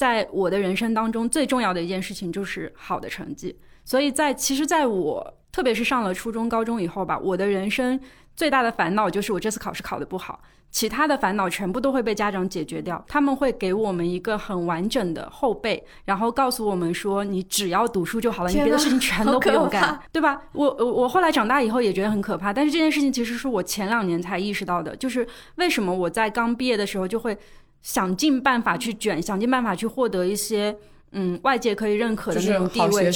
[0.00, 3.54] 在我的人生当中最重要的一件事情就是好的成绩。
[3.84, 8.00] 所以在其实，在我特别是上了初中、高中以后吧，我的人生
[8.34, 10.40] 最大的烦恼就是我这次考试考得不好。
[10.70, 20.40] 其他的烦恼全部都会被家长解决掉，他们会给我们一个很完整的后背，然后告诉我们说，你只要读书就好了，你别的事情全都不用干，对吧？
[20.52, 27.36] 我我我后来长大以后也觉得很可怕，但是这件事情其实是我前两年才意识到的，就是为什么我在刚毕业的时候就会
[27.82, 30.76] 想尽办法去卷，想尽办法去获得一些。
[31.12, 33.10] 嗯，外界可以认可的那种地位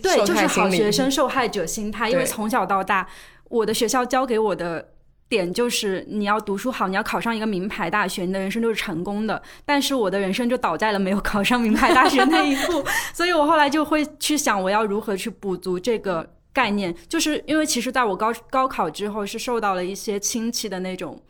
[0.00, 2.08] 对，就是好学生受害者心态。
[2.08, 3.04] 因为从小到大，
[3.48, 4.90] 我的学校教给我的
[5.28, 9.42] 点就是你要读书好，你要考上一个名牌大学，你的人生就是成功的。
[9.64, 21.20] 但是我的人生就倒在了没有考上名牌大学那一步， 所以我后来就会去想，我要如何去补足这个概念，就是因为其实在我高高考之后是受到了一些亲戚的那种。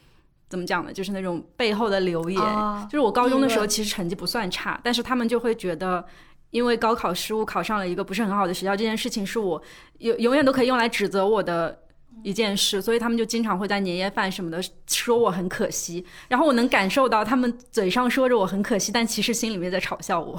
[0.52, 0.92] 怎么讲呢？
[0.92, 6.04] 就是那种背后的留言，啊就是我高中的时候其实成绩不算差，但是他们就会觉得，
[6.50, 9.62] 因为高考失误考上了一个不是很好的学校，这件事情是我
[10.00, 11.78] 永永远都可以用来指责我的
[12.22, 20.38] 一件事，所以他们就经常会在年夜饭什么的说我很可惜，然后我能感受到他们嘴上说着我很可惜，但其实心里面在嘲笑我，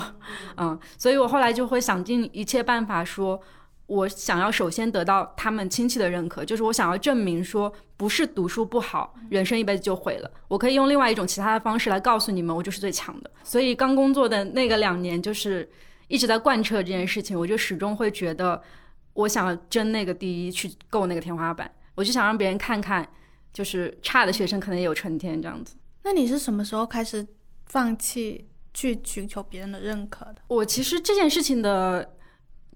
[0.57, 3.41] 嗯，所以我后来就会想尽一切办法说。
[3.85, 10.31] 我想要首先得到他们亲戚的认可，就是我想要证明说，不是读书不好，人生一辈子就毁了。
[10.47, 13.29] 我可以用另外一种其他的方式来告诉你们，我就是最强的。
[13.43, 15.69] 所以刚工作的那个两年，就是
[16.07, 18.61] 一直在贯彻这件事情，我就始终会觉得，
[19.13, 21.69] 我想要争那个第一，去够那个天花板。
[21.95, 23.07] 我就想让别人看看，
[23.51, 25.75] 就是差的学生可能也有春天这样子。
[26.03, 27.25] 那你是什么时候开始
[27.65, 30.35] 放弃去寻求别人的认可的？
[30.47, 32.15] 我其实这件事情的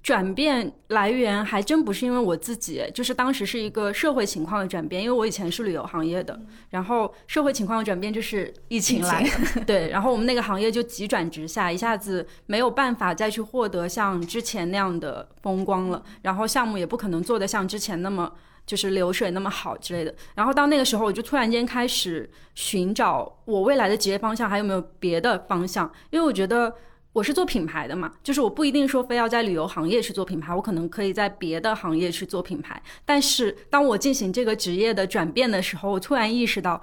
[0.07, 5.03] 转变来源还真不是因为我自己，就是当时是一个社会情况的转变。
[5.03, 6.39] 因为我以前是旅游行业的，
[6.69, 9.21] 然后社会情况的转变就是疫情来
[9.53, 18.31] 的， 对，然后我们那个行业就急转直下，一下子没有办法再去获得像之前那样的风光了，然后项目也不可能做得像之前那么。
[18.65, 26.75] 就是流水那么好之类的，然后到那个时候，我就突然间开始寻找我未来的职业方向还有没有别的方向，因为我觉得
[27.17, 32.79] 我是做品牌的嘛，就是我不一定说非要在旅游行业去做品牌，我可能可以在别的行业去做品牌。
[33.05, 36.79] 但是当我进行这个职业的转变的时候，我突然意识到，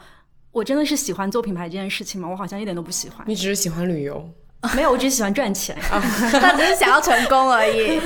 [0.50, 2.26] 我真的是喜欢做品牌这件事情吗？
[2.28, 3.24] 我好像一点都不喜欢。
[3.28, 4.28] 你只是喜欢旅游，
[4.74, 8.00] 没有，我只是喜欢赚钱， 他只是想要成功而已。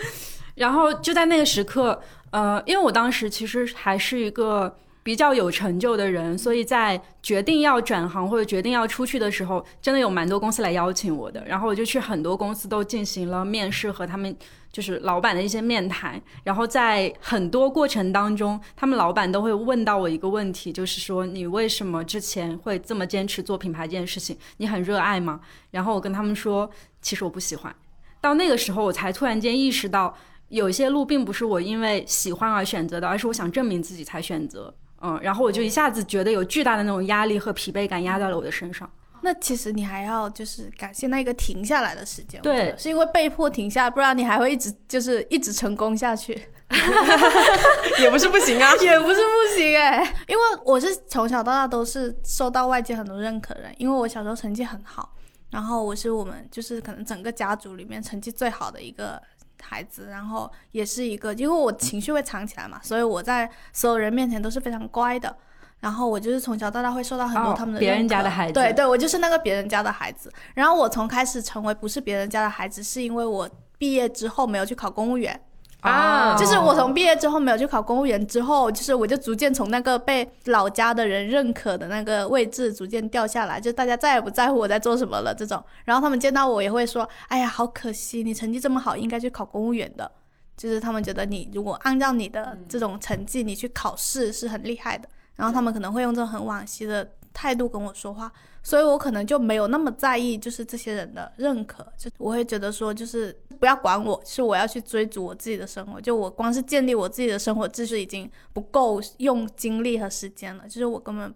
[0.56, 2.00] 然后就在那个时刻。
[2.30, 11.44] 呃，因为我当时其实还是一个比较有成就的人，所以在决定要转行或者决定要出去的时候，真的有蛮多公司来邀请我的。
[11.46, 14.34] 然后我就去很多公司都进行了面试和他们
[14.72, 16.20] 就是老板的一些面谈。
[16.42, 24.34] 然后在很多过程当中，他们老板都会问到我一个问题，就是说你为什么之前会这么坚持做品牌这件事情？
[24.56, 25.40] 你很热爱吗？
[25.70, 26.70] 然后我跟他们说，
[27.02, 27.76] 其实我不喜欢。
[28.22, 30.16] 到那个时候，我才突然间意识到。
[30.50, 34.72] 有些路并不是我因为喜欢而选择的，而是我想证明自己才选择。
[35.06, 38.90] 嗯，然后我就一下子觉得有巨大的那种压力和疲惫感压在了我的身上。
[39.20, 46.32] 那其实你还要就是感谢那个停下来的时间，对，是因为被迫停下，不然你还会一直就是一直成功下去
[48.00, 50.02] 也不是不行啊，也不是不行哎。
[50.26, 55.14] 因为我是从小到大都是受到外界很多认可的人，因为我小时候成绩很好，
[55.50, 59.20] 然后我是我们就是可能整个家族里面成绩最好的一个。
[59.64, 65.34] 孩子，然后也是一个，因为我情绪会藏起来嘛，所以我在所有人面前都是非常乖的。
[65.80, 70.32] 然后我就是从小到大会受到很多他们的别人家的孩子，对对，我就是那个别人家的孩子。
[70.54, 73.46] 然后我从开始成为不是别人家的孩子，是因为我
[73.76, 75.38] 毕业之后没有去考公务员。
[75.84, 85.62] 啊，就是我从毕业之后没有去考公务员之后，就是我就逐渐从那个被老家的人认可的那个位置逐渐掉下来，就大家再也不在乎我在做什么了这种。
[85.84, 90.10] 然后他们见到我也会说：“哎呀，好可惜，你成绩这么好，应该去考公务员的。”
[90.56, 95.06] 就是他们觉得你如果按照你的这种成绩，你去考试是很厉害的。
[95.36, 98.32] 然后他们可能会用这种很惋惜的态度跟我说话。
[98.64, 106.00] 所以我可能就没有那么在意，就是这些人的认可，就我会觉得说，就是不要管我，是我要去追逐我自己的生活。
[106.00, 111.32] 就我光是建立我自己的生活秩序已经不够用精力和时间了，就是我根本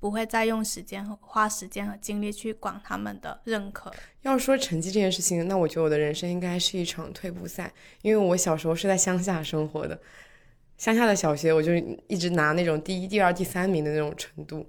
[0.00, 3.92] 不会再用时间和花时间和精力去管他们的认可。
[4.22, 9.96] 要说成绩这件事情，那我觉得我的人生应该是一场退步赛，因为我小时候是在乡下生活的，
[10.78, 11.72] 乡下的小学我就
[12.08, 14.66] 一直拿那种第一、第二、第三名的那种程度。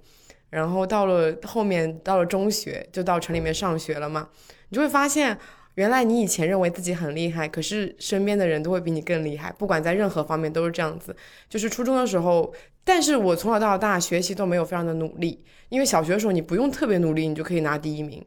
[0.54, 4.28] 然后到了后面，到了中学，就到城里面上学了嘛。
[4.68, 5.36] 你就会发现，
[5.74, 11.14] 原来你以前认为自己很厉害，可是身边的人都会比你更厉害，不管在任何方面都是这样子。
[11.48, 18.24] 就是初中的时候，但是我从小到大学习都没有非常的努力，因为小学的时候你不用特别努力，你就可以拿第一名。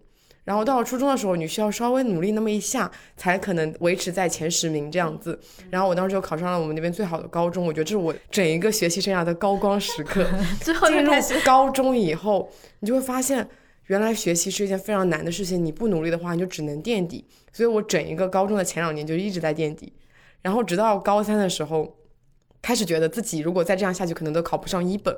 [0.48, 5.38] 然后到了初中的时候，你需要稍微努力那么一下，才可能维持在前十名这样子。
[5.70, 10.26] 然后我当时就考上了我们那边最好的高中，我觉得这是我整一个学习生涯的高光时刻。
[10.64, 11.12] 最后进入
[11.44, 13.46] 高中以后，你就会发现，
[13.88, 15.62] 原来学习是一件非常难的事情。
[15.66, 17.26] 你不努力的话，你就只能垫底。
[17.52, 19.92] 所以我整一个高中的前两年就一直在垫底。
[20.42, 21.94] 然后直到高三的时候，
[22.62, 25.14] 开始觉得自己如果再这样下去，可能都考不上一本。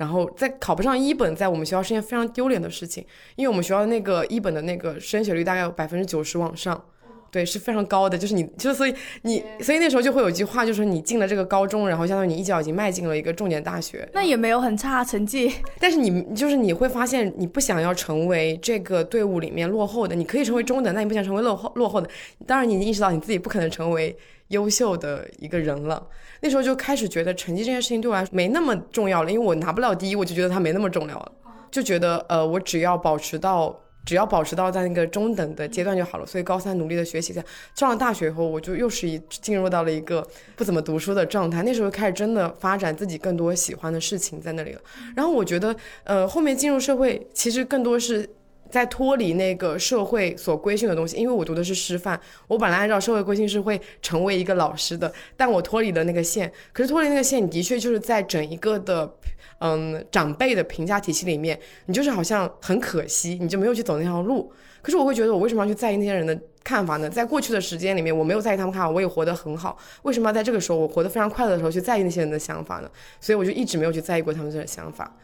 [0.00, 3.04] 然后在考不上一本，在我们学校是件非常丢脸的事情，
[3.36, 6.82] 因为我们学校的那个一本的那个升学率大概有百分之九十往上，
[7.30, 8.16] 对，是非常高的。
[8.16, 14.08] 就是你，就所以你，所以那时候就会有一句话，就是你进了这个高中，然后相当于你一脚已经迈进了一个重点大学。
[14.14, 22.08] 那也没有很差成绩，但是你就是你会发现，你不想要成为这个队伍里面落后的，你可以成为中等，但你不想成为落后落后的。
[22.46, 24.16] 当然，你意识到你自己不可能成为
[24.50, 26.06] 优秀的一个人了。
[26.40, 31.32] 那时候就开始觉得成绩这件事情对我来说没那么重要了，因为我拿不了第一，我就觉得它没那么重要了，
[31.70, 36.26] 就觉得呃，我只要保持到只要保持到在那个中等的阶段就好了。
[36.26, 41.62] 所以高三努力的学习，在上了大学以后，我就又是一进入到了一个不怎么读书的状态。
[41.62, 44.80] 那时候开始真的发展自己更多喜欢的事情在那里了。
[45.14, 48.28] 然后我觉得呃，后面进入社会其实更多是
[48.70, 56.50] 在脱离那个社会所规训的东西，因为我读的是师范，我本来按照社会规训是会成为一个老师的，但我脱离了那个线。
[56.72, 59.12] 可是脱离那个线，你的确就是在整一个的，
[59.58, 64.52] 嗯，长辈的评价体系里面，你就是好像很可惜，你就没有去走那条路。
[64.82, 67.10] 可是我会觉得，我为什么要去在意那些人的看法呢？
[67.10, 69.76] 在过去的时间里面，我没有在意他们看法，我也活得很好。
[70.04, 72.90] 为什么要在这个时候，我活得非常快乐的时候去在意那些人的想法呢？
[73.20, 75.14] 所以我就一直没有去在意过他们这种想法。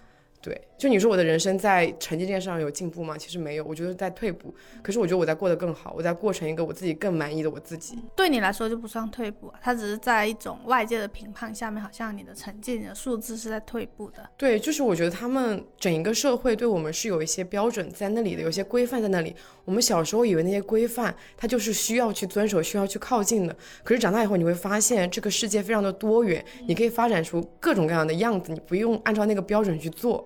[0.46, 3.18] 对，就你说我的人生在成绩这件事上有进步吗？
[3.18, 4.54] 其实没有，我觉得在退步。
[4.80, 7.98] 可是我觉得我在过得更好，我在过成一个我自己更满意的我自己。
[8.14, 14.24] 对你来说就不算退步，它只是在一种外界的评判下面，好像你的成绩、你的数字是在退步的。
[14.36, 19.34] 对，就是我觉得他们整一个社会对我们是有一些标准在那里的，有些规范在那里。
[19.64, 23.56] 我们小时候以为那些规范，它就是需要去遵守、需要去靠近的。
[23.82, 30.24] 可是长大以后，你会发现这个世界非常的多元，你可以发展出各种各样的样子，你不用按照那个标准去做。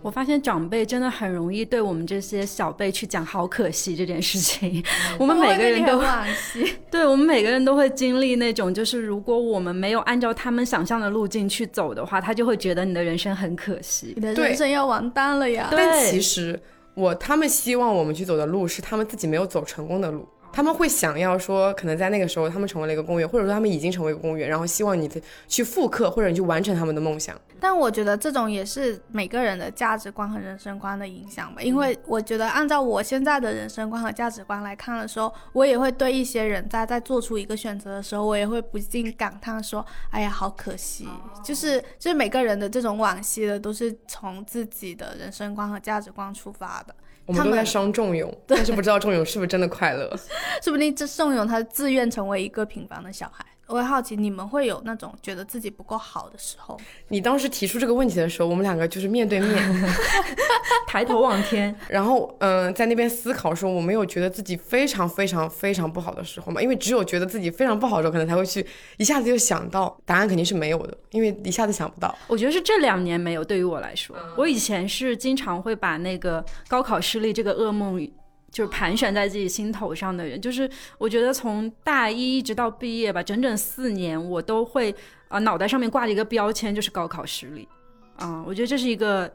[0.00, 4.82] 我发现长辈真的很容易对我们这些小辈去讲“好可惜”这件事情。
[5.18, 15.68] 我们每个人都惋惜， 对我们每个人都会经历那种，就是如果我们没有按照他们想象的路径去走的话，他就会觉得你的人生很可惜，你的人生要完蛋了呀。
[15.72, 16.60] 但其实
[16.94, 20.28] 我他们希望我们去走的路是他们自己没有走成功的路。
[20.58, 25.08] 他们会想要说，可能在那个时候，他们成为了一个公务员，或者说他们已经成为一个公务员，然后希望你
[25.46, 27.40] 去复刻，或者你去完成他们的梦想。
[27.60, 41.06] 但我觉得这种也是每个人的价值观和人生观的影响吧，因为我觉得按照我现在的人生观和价值观来看的时候，我也会对一些人在在做出一个选择的时候，我也会不禁感叹说，哎呀，好可惜。
[41.44, 46.92] 就是就是每个人的这种惋惜的，都是从自己的人生观和价值观出发的。
[47.26, 50.10] 我们都在伤仲永，但是不知道仲永是不是真的快乐。
[50.62, 53.44] 说不定这宋勇他自愿成为一个平凡的小孩。
[53.66, 56.74] 我会好奇，你们会有那种觉得自己不够好的时候？
[57.08, 59.86] 你当时提出这个问题的时候，我们两个就是面对面，
[60.88, 66.62] 抬头望天， 然后嗯，在那边思考说，我没有觉得自己非常非常非常不好的时候嘛？
[66.62, 72.16] 因为只有觉得自己非常不好的时候，可能才会去一下子就想到答案，肯定是没有的，因为一下子想不到。
[72.26, 78.10] 我觉得是这两年没有，对于我来说，我以前是经常会把那个高考失利这个噩梦。
[78.50, 84.94] 就是盘旋在自己心头上的人，就是我觉得从大一一直到毕业吧，整整四年，我都会
[85.28, 87.68] 啊脑袋上面挂着一个标签，就是高考失利，
[88.16, 89.32] 啊，我觉得这是一个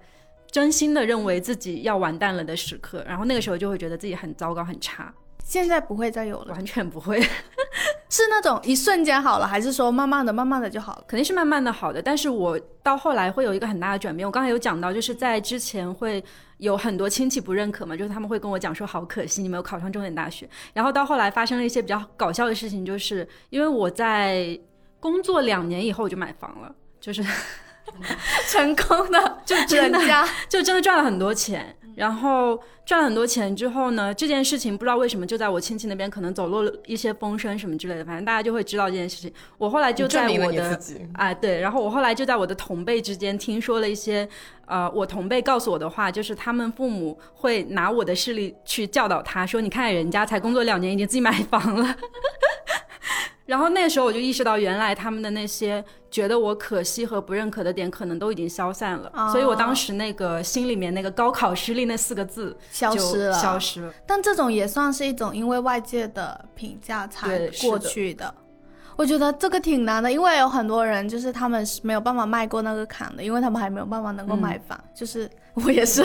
[0.52, 5.14] 真心的认为自己要完蛋了的时刻，然后那个时候就会觉得自己很糟糕很差。
[5.44, 7.22] 现在不会再有了，完全不会，
[8.10, 11.04] 是那种一瞬间好了，还是说慢慢的、慢慢的就好了？
[11.08, 12.02] 肯定是慢慢的好的。
[12.02, 14.28] 但是我到后来会有一个很大的转变。
[14.28, 16.24] 我刚才有讲到，就是在之前会
[16.58, 20.50] 有很多亲戚不认可嘛，就是他们会跟我讲说，好可惜你没有考上重点大学。
[20.74, 24.58] 然后到后来发生了一些比较搞笑的事情，就是因为我在
[25.00, 27.22] 工作两年以后我就买房了，就是
[28.50, 30.00] 成功的，就真的
[30.48, 31.76] 就真的赚了很多钱。
[31.96, 39.32] 然后赚了很多钱之后呢，这件事情不知道为什么就在我亲戚那边可能走漏了一些风声什么之类的，反正大家就会知道这件事情。
[39.58, 40.80] 我后来就在我的
[41.14, 44.28] 哎对，然后我后来就在我的同辈之间听说了一些，
[44.66, 51.96] 呃，我同辈告诉我的话，就是他们父母会拿我的事例去教导他说，你看人家才工作两年已经自己买房了。
[53.46, 59.12] 然后那时候我就意识到，原来他们的那些觉得我可惜和不认可的点，可能都已经消散了。
[59.32, 63.94] 所以我当时那个心里面那个高考失利那四个字消失了，消失了。
[64.06, 68.34] 但这种也算是一种因为外界的评价才过去的。
[68.96, 74.80] 我觉得这个挺难的，因为有很多人就是他们是没有办法迈过那个坎的，因为他们还没有办法能够买房。
[74.96, 75.30] 就是
[75.66, 76.04] 我也是，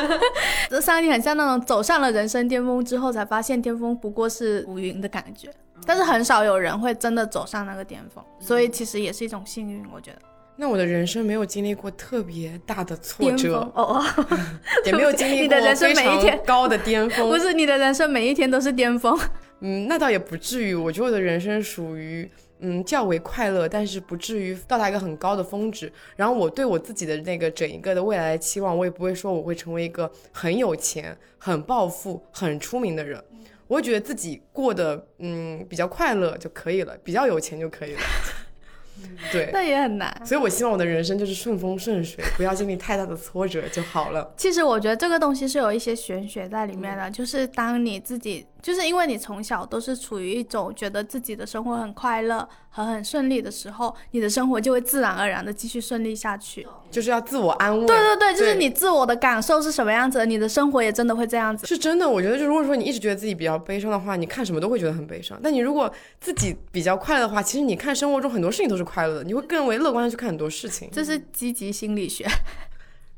[0.70, 5.50] 这三年很像那种走上了人生巅峰之后，才发现巅峰不过是浮云的感觉。
[5.86, 10.18] 但是很少有人会真的走上那个巅峰，所以其实也是一种幸运，我觉得。
[10.56, 14.02] 那我的人生没有经历过特别大的挫折哦，
[14.84, 17.30] 也没有经历过非常高的巅峰。
[17.30, 19.18] 不是你的人生每一天都是巅峰。
[19.60, 20.74] 嗯，那倒也不至于。
[20.74, 22.28] 我觉得我的人生属于
[22.60, 25.92] 嗯较为快乐，但是不至于到达一个很高的峰值。
[26.16, 33.22] 然后我对我自己的那个整一个的未来的期望，我也不会说我会成为一个很有钱、很暴富、很出名的人。
[33.66, 38.00] 我会觉得自己过得嗯比较快乐就可以了，比较有钱就可以了。
[39.32, 40.10] 对，那也很难。
[40.26, 44.32] 所以我希望我的人生就是顺风顺水，不要经历太大的挫折就好了。
[44.36, 48.46] 其实我觉得这个东西是有一些玄学在里面的，就是当你自己。
[48.62, 56.66] 就是因为你从小都是处于一种觉得自己的生活很快乐和很顺利的时候，你的生活就会自然而然的继续顺利下去。
[56.90, 57.86] 就是要自我安慰。
[57.86, 61.66] 对对对，就是你自我的感受是什么样子，你的生活也真的会这样子。
[61.66, 65.38] 是真的，我觉得就如果说你一直觉得自己比较悲伤的话，你看什么都会觉得很悲伤。
[65.42, 70.88] 但你如果自己比较快乐的话，其实你看生活中很多事情都是快乐的，你会更为乐观的去看很多事情。
[70.92, 72.26] 这是积极心理学。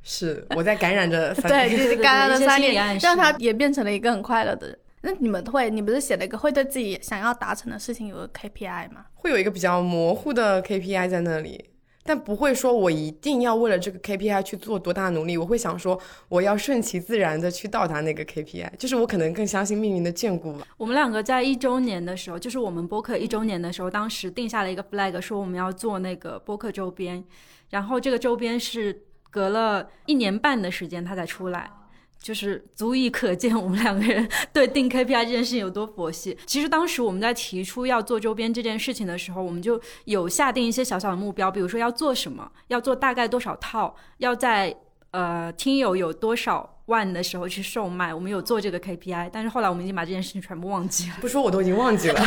[0.05, 4.79] 是我在感染着 三对，就是感染了三年让他也变成了一个很快乐的人。
[5.03, 9.07] 那你们会，你不是写了一个会对自己想要达成的事情有个 KPI 吗？
[9.15, 11.71] 会有一个比较模糊的 KPI 在那里，
[12.05, 15.37] 但不会说我一定要为了这个 KPI 去做多大努力。
[15.37, 20.67] 我会想说，我要顺其自然的去到达那个 KPI，就是我可能更相信命运的眷顾吧。
[20.77, 27.25] 我们两个在一周年的时候，就是我们播客一周年的时候，当时定下了一个 flag，说我们要做那个播客周边，
[27.71, 31.69] 然后这个周边是隔了一年半的时间它才出来。
[32.23, 36.39] 就是足以可见我们两个人对定 KPI 这件事情有多佛系。
[36.47, 44.75] 其实当时我们在提出要做周边这件事情的时候，我们就有下定一些小小的目标，比如说要做什么，要做大概多少套，要在
[45.11, 49.31] 呃听友有多少万的时候去售卖，我们有做这个 KPI。
[49.35, 52.23] 但是后来我们已经把这件事情全部忘记了，不说我都已经忘记了。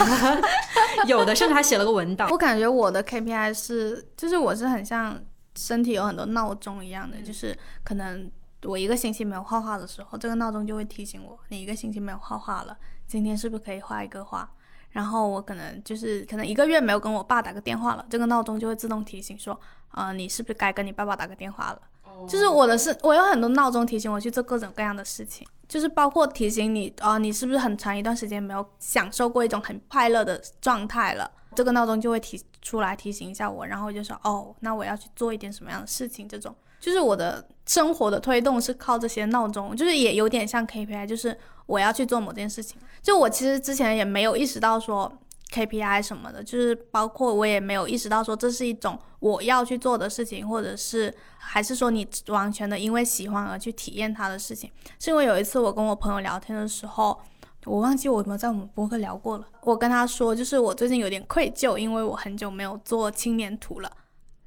[1.08, 2.30] 有的甚至还写了个文档。
[2.32, 5.22] 我感觉我的 KPI 是，就是我是很像
[5.58, 8.30] 身体有很多闹钟一样的，就是可能
[8.66, 14.50] 我一个星期没有画画的时候，这个闹钟就会提醒我，你一个星期没有画画了，今天是不是可以画一个画？
[14.92, 19.60] 然后我可能就是可能一个月没有跟我爸打个电话了，这个闹钟就会自动提醒说，
[19.92, 21.82] 呃，你是不是该跟你爸爸打个电话了？
[22.30, 31.30] 就是我的是，我有很多闹钟提醒我去做各种各样的事情，就是包括提醒你，啊、你是不是很长一段时间没有享受过一种很快乐的状态了？
[31.54, 36.28] 这个闹钟就会提出来提醒一下我，然后我就说，哦，那我要去做一点什么样的事情？
[36.28, 36.56] 这种
[36.86, 42.80] 就是我的生活的推动是靠这些闹钟，就是也有点像 KPI，就是我要去做某件事情。
[43.02, 45.12] 就我其实之前也没有意识到说
[45.52, 54.70] KPI 什么的，就是包括我也没有意识到说这是一种我要去做的事情，或者是还是说你完全的因为喜欢而去体验它的事情。
[55.00, 57.20] 是因为有一次我跟我朋友聊天的时候，
[57.66, 59.48] 我忘记我有没有在我们博客聊过了。
[59.64, 63.92] 我跟他说，就是我最近有点愧疚，因为我很久没有做青年图了。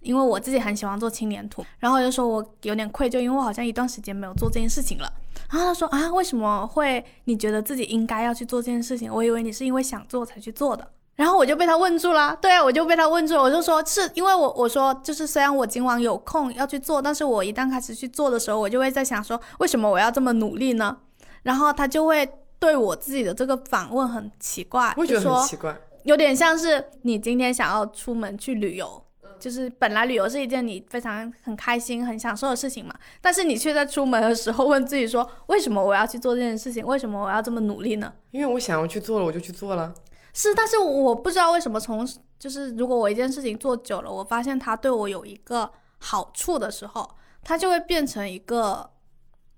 [0.01, 5.13] 因为我自己很喜欢做青年图，然后我就说我有点愧疚，因为我好像一段时间没有做这件事情了。
[5.51, 9.13] 然后他说啊，为什么会你觉得自己应该要去做这件事情？
[9.13, 10.89] 我以为你是因为想做才去做的。
[11.17, 20.97] 然后我就被他问住了，对啊，我就被他问住了，我就说是因为我我说就是虽然我今晚有空要去做，但是我一旦开始去做的时候，我就会在想说为什么我要这么努力呢？
[21.43, 22.29] 然后他就会
[22.61, 25.77] 对我自己的这个反问很奇怪，我觉得就说很奇怪。
[26.05, 29.03] 有点像是你今天想要出门去旅游，
[29.39, 36.85] 就是本来旅游是一件你非常很开心、很享受的事情嘛，但是你却在出门的时候问自己说，为什么我要去做这件事情？
[36.85, 38.13] 为什么我要这么努力呢？
[38.31, 39.95] 因为我想要去做了，我就去做了。
[40.35, 42.07] 是，但是我不知道为什么从
[42.39, 47.09] 就是如果我一件事情做久了，我发现它对我有一个好处的时候，
[47.43, 48.91] 它就会变成一个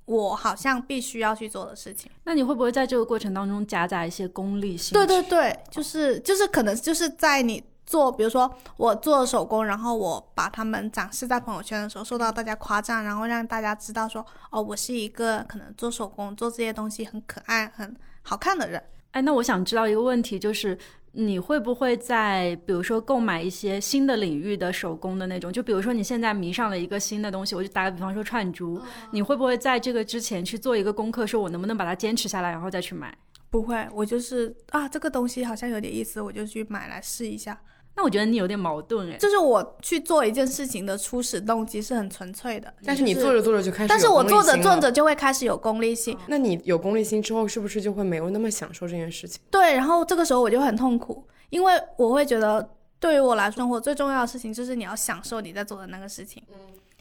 [0.06, 2.10] 我好像必须要去做的事情。
[2.24, 4.94] 那你会不会在这个过程当中夹杂一些功利性？
[4.94, 18.80] 对对对，就是就是可能就是在你做，比如说我做手工，然后我把它们展示在朋友圈的时候，受到大家夸赞，然后让大家知道说，哦，我是一个可能做手工、做这些东西很可爱、很好看的人。
[19.10, 20.78] 哎，那我想知道一个问题，就是
[21.10, 28.80] 你会不会在比如说购买一些新的领域的手工的那种，就比如说你现在迷上了一个新的东西，我就打个比方说串珠，
[29.10, 33.12] 你会不会在这个之前去做一个功课，说我能不能把它坚持下来，然后再去买？
[33.50, 37.60] 不会，我就是啊，这个东西好像有点意思，我就去买来试一下。
[37.96, 46.16] 那我觉得你有点矛盾哎，就是我去做一件事情的初始动机是很纯粹的，但是你做着做着就开始，但是我做着做，着就会开始有功利性。
[46.26, 49.40] 那你有功利心之后，是不是就会没有那么享受这件事情？
[49.50, 56.42] 对，然后这个时候我就很痛苦，因为我会觉得，对于我来说，生活最重要的事情就是你要享受你在做的那个事情。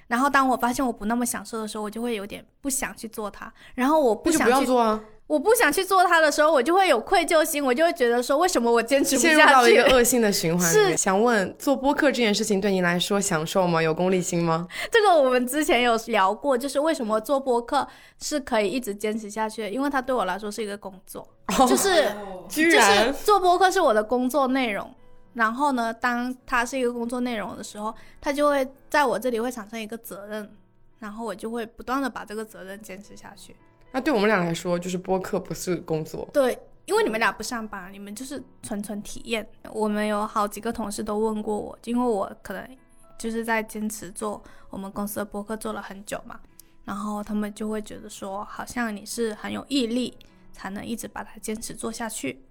[0.08, 3.54] 然后当我发现我不那么享受的时候，我就会有点不想去做它。
[3.76, 5.00] 然后我不想去，不要做啊，
[5.30, 9.84] 我不想去做它的时候，我就会有愧疚心，我就会觉得说，为什么我坚持不陷入到了一个？
[9.84, 10.68] 恶性的循环。
[10.68, 13.80] 是 想问，做播客这件事情对你来说享受吗？
[13.80, 14.68] 有功利心吗？
[14.92, 17.88] 这个我们之前有聊过，就是为什么做播客
[18.20, 21.28] 是可以一直坚持下去的，因为它对我来说是一个工作，
[21.68, 22.06] 就是
[22.48, 24.92] 就 居然是做播客是我的工作内容。
[25.36, 30.52] 然后呢，当它是一个工作内容的时候，它就会在我这里会产生一个责任，
[30.98, 33.56] 然后我就会不断的把这个责任坚持下去。
[33.92, 36.28] 那对我们俩来说，就是播客不是工作。
[36.32, 39.48] 对，因为你们俩不上班，你们就是纯纯体验。
[39.72, 42.78] 我们有好几个同事都问过我，因为我可能
[43.18, 46.40] 就是在坚持做我们公司的播客做了很久嘛，
[46.86, 50.16] 然后他们就会觉得说，好像你是很有毅力，
[50.52, 52.44] 才能一直把它坚持做下去。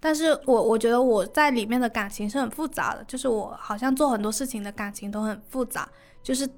[0.00, 5.86] 但是我我觉得我在里面的感情是很复杂的，就是我好像做很多事情的感情都很复杂，
[6.22, 6.48] 就是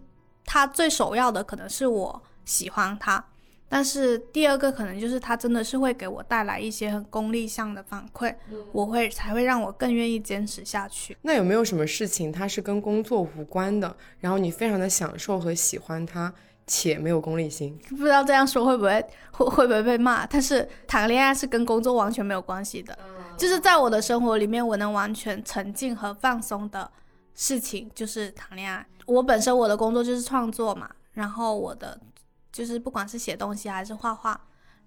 [0.45, 3.24] 他最首要的可能是我喜欢他，
[3.68, 8.34] 但是第二个可能就是他真的是会给我带来一些很功利向的反馈，
[8.72, 11.16] 我会才会让我更愿意坚持下去。
[11.22, 16.32] 那有没有什么事情它是跟工作无关的，然后你非常的享受和喜欢它，
[16.66, 17.78] 且没有功利心。
[17.90, 20.26] 不知道这样说会不会会 会不会被骂？
[20.26, 22.98] 但是谈恋爱是跟工作完全没有关系的，
[23.36, 26.90] 就是在我的生活里面，我能完全沉浸和放松的
[27.34, 28.86] 事情就是谈恋爱。
[29.04, 31.98] 我本身我的工作就是创作嘛，然后我的
[32.53, 34.40] 就是不管是写东西还是画画，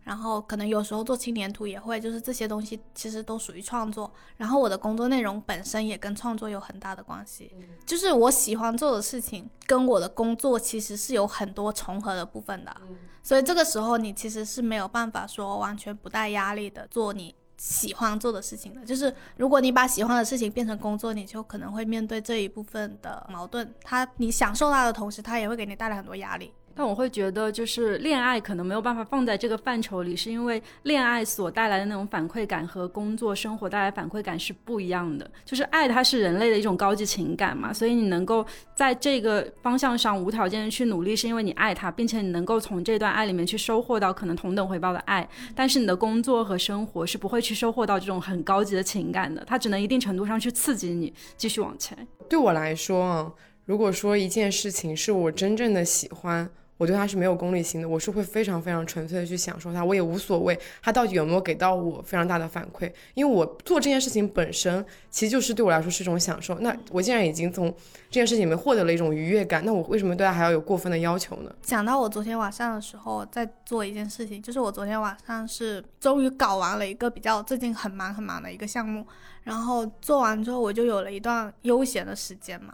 [0.04, 4.12] 然后可能有时候做青年图也会，就是这些东西其实都属于创作。
[4.38, 7.54] 然后我的工作内容本身也跟创作有很大的关系，
[7.86, 12.76] 就是我喜欢做的事情跟我的工作其实是有很多重合的部分的。
[13.24, 18.84] 所以这个时候你其实是没有办法说完全不带压力的做你喜欢做的事情的。
[18.84, 23.72] 就是如果你把喜欢的事情变成工作，你就可能会面对这一部分的矛盾。
[23.84, 26.52] 它你享受它的同时，它也会给你带来很多压力。
[26.76, 35.30] 但我会觉得，就是恋爱可能没有办法放在这个范畴里，是因为恋爱所带来的那种反馈感和工作生活带来反馈感是不一样的。
[35.46, 38.46] 就是爱，它是人类的一种高级情感嘛，所以你能够
[38.76, 45.28] 在这个方向上无条件的去努力，是因为你爱他，并且你能够从这段爱里面去收获到可能同等回报的爱。
[45.56, 51.98] 但是你的工作和生活是不会去收获到这种很高级的情感的，它只能一定程度上去刺激你继续往前。
[52.30, 53.32] 对我来说啊，
[53.66, 56.50] 如果说一件事情是我真正的喜欢，
[56.82, 66.58] 我对他是没有功利心的，我是会非常非常纯粹的去享受他，我也无所谓他到底有没有给到我非常大的反馈，因为我做这件事情本身其实就是对我来说是一种享受。
[66.58, 67.72] 那我既然已经从
[68.10, 71.54] 这件事情里面获得了一种愉悦感，那我为什么对他还要有过分的要求呢？
[71.62, 79.06] 讲到我昨天晚上的时候在做一件事情，就是我昨天晚上是终于搞完了一个比较最近很忙很忙的一个项目，
[79.44, 82.74] 然后做完之后我就有了一段悠闲的时间嘛，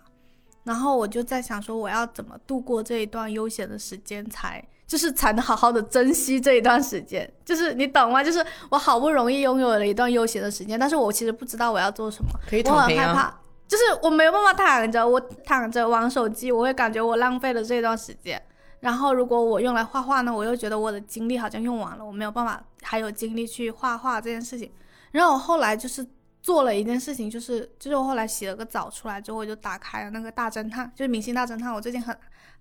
[0.68, 4.63] 然后我就在想说我要怎么度过这一段悠闲的时间才。
[4.88, 8.24] 就是才能好好的珍惜这一段时间，就是你懂吗？
[8.24, 12.72] 就是我好不容易拥有了一段悠闲的时间，但是我其实不知道我要做什么，可以我。
[12.72, 13.38] 很害怕，
[13.68, 18.41] 就是我没有办法躺着，我躺着玩手机，我会感觉我浪费了这段时间。
[18.80, 24.72] 然后如果我用来画画呢，我又觉得我的精力好像用完了，我没有办法还有精力去画画这件事情。
[25.11, 26.01] 然后我后来就是
[26.47, 32.17] 做了一件事情，就是就是我后来洗了个澡出来之后，我就打开了那个大侦探，就是明星大侦探，我最近很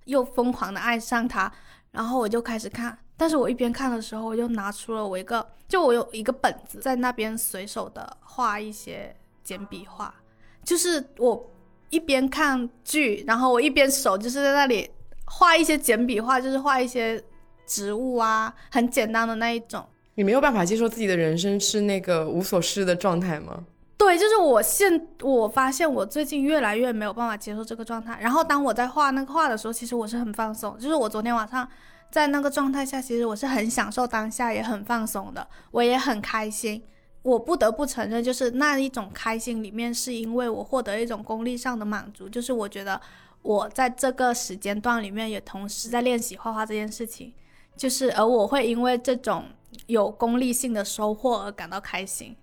[0.07, 1.51] 又疯狂的爱上它，
[1.93, 2.99] 然后我就开始看。
[3.17, 9.15] 但是我一边看的时候，我就拿出了我一个，就我有一个本子在那边随手的画一些
[9.45, 10.13] 简笔画，
[10.65, 11.49] 就是我
[11.91, 14.91] 一边看剧，然后我一边手就是在那里
[15.27, 17.23] 画一些简笔画，就是画一些
[17.65, 19.87] 植物啊，很简单的那一种。
[20.17, 23.65] 你没有办法接受自己的人生是那个无所事的状态吗？
[23.99, 28.19] 对，就是我现我发现我最近越来越没有办法接受这个状态。
[28.21, 30.79] 然后当我在画那个画的时候，其实我是很放松。
[30.79, 31.67] 就是我昨天晚上
[32.11, 36.83] 在那个状态下，其实我是很享受当下，也很放松的，我也很开心。
[37.23, 43.01] 我不得不承认，就是那一种开心里面，是因为我获得一种功利上的满足，就是我觉得
[43.43, 47.33] 我在这个时间段里面也同时在练习画画这件事情，
[47.77, 49.47] 就是而我会因为这种
[49.87, 52.37] 有功利性的收获而感到开心。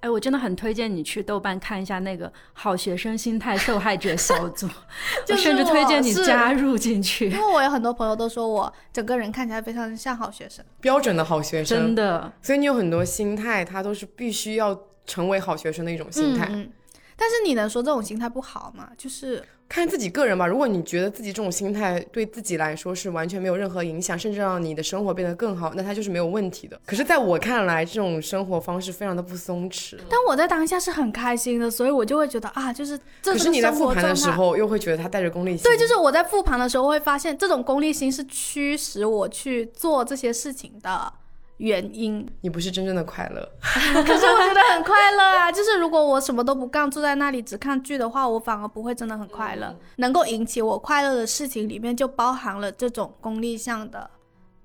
[0.00, 4.68] 哎，我真的很推荐你去豆瓣看一下那个好学生心态受害者小组，
[5.26, 7.38] 就是我甚至推荐你加入进去因。
[7.38, 10.64] 为我有很多朋友都说我整个人看起来非常像好学生。
[10.80, 16.46] 标准的好学生，真的，所以你有很多心态，它都是必须要成为好学生的一种心态。
[16.50, 16.72] 嗯嗯。
[17.16, 18.90] 但是你能说这种心态不好吗？
[18.96, 20.46] 就是看自己个人吧。
[20.46, 26.78] 如果你觉得自己这种心态对自己来说是完全没有任何影响，甚至让你的生活变得更好，那它就是没有问题的。
[26.86, 29.96] 可是，在我看来，这种生活方式非常的不松弛。
[30.08, 34.14] 但我在当下是很开心的，所以我就会觉得啊，就是这可是你在复盘的。
[34.14, 35.62] 时候，又会觉得他带着功利心。
[35.62, 41.12] 对，就是我在复盘的时候会发现，这种功利心是驱使我去做这些事情的
[41.58, 42.26] 原因。
[42.40, 43.48] 你不是真正的快乐。
[43.60, 45.50] 可是我觉得很快乐啊！
[45.50, 49.76] 就是如果我什么都不干，坐在那里只看剧的话，我反而不会真的很快乐。
[49.96, 54.10] 能够引起我快乐的事情里面，就包含了这种功利项的，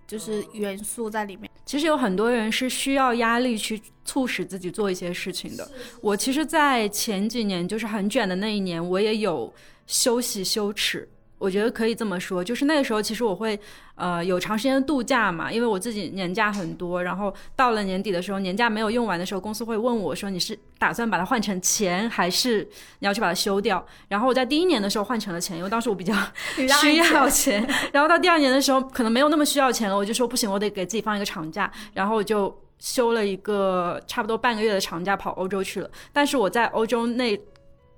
[0.07, 1.49] 就是元素在里面。
[1.65, 5.65] 其实有很多人是需要压力去促使自己做一些事情的。
[6.01, 9.53] 我其实，在前几年，就是很卷的那一年，我也有
[9.87, 11.07] 休息羞耻。
[11.41, 13.59] 我觉得可以这么说，就是那个时候，其实我会，
[13.95, 22.59] 呃，有长时间的度假嘛，因为我自己年假很多，然后到了年底的时候，年假没有用完的时候，公司会问我说，你是打算把它换成钱，还是
[22.99, 23.83] 你要去把它休掉？
[24.07, 26.13] 然后我在第一年的时候换成了钱，因为当时我比较
[26.79, 35.89] 需要钱，然后到第二年的时候，可能没有那么需要钱了，我就说不行，我得给自己放一个长假，然后我就休了一个差不多半个月的长假，跑欧洲去了。
[36.13, 37.39] 但是我在欧洲那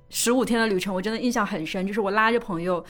[0.09, 2.83] 十五天的旅程，我真的印象很深，就是我拉着朋友。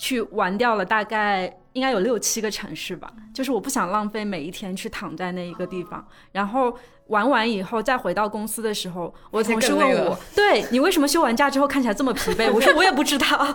[0.00, 6.74] 去玩掉了大概应该有六七个城市吧，就是我不想浪费每一天去躺在那一个地方，然后。
[7.10, 13.26] 玩完以后再回到公司的时候，我同事问我：“对你为什么休完假之后看起来这么疲惫？”我说：“我也不知道。”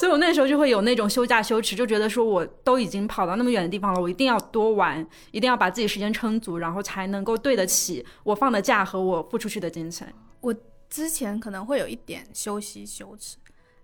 [0.00, 10.10] 所以，我那时候就会有那种休假羞耻，就觉得说我都已经跑到那么远的地方了，我一定要多玩，一定要把自己时间撑足，然后才能够对得起我放的假和我付出去的精神。
[10.40, 10.54] 我
[10.88, 13.36] 之前可能会有一点休息羞耻，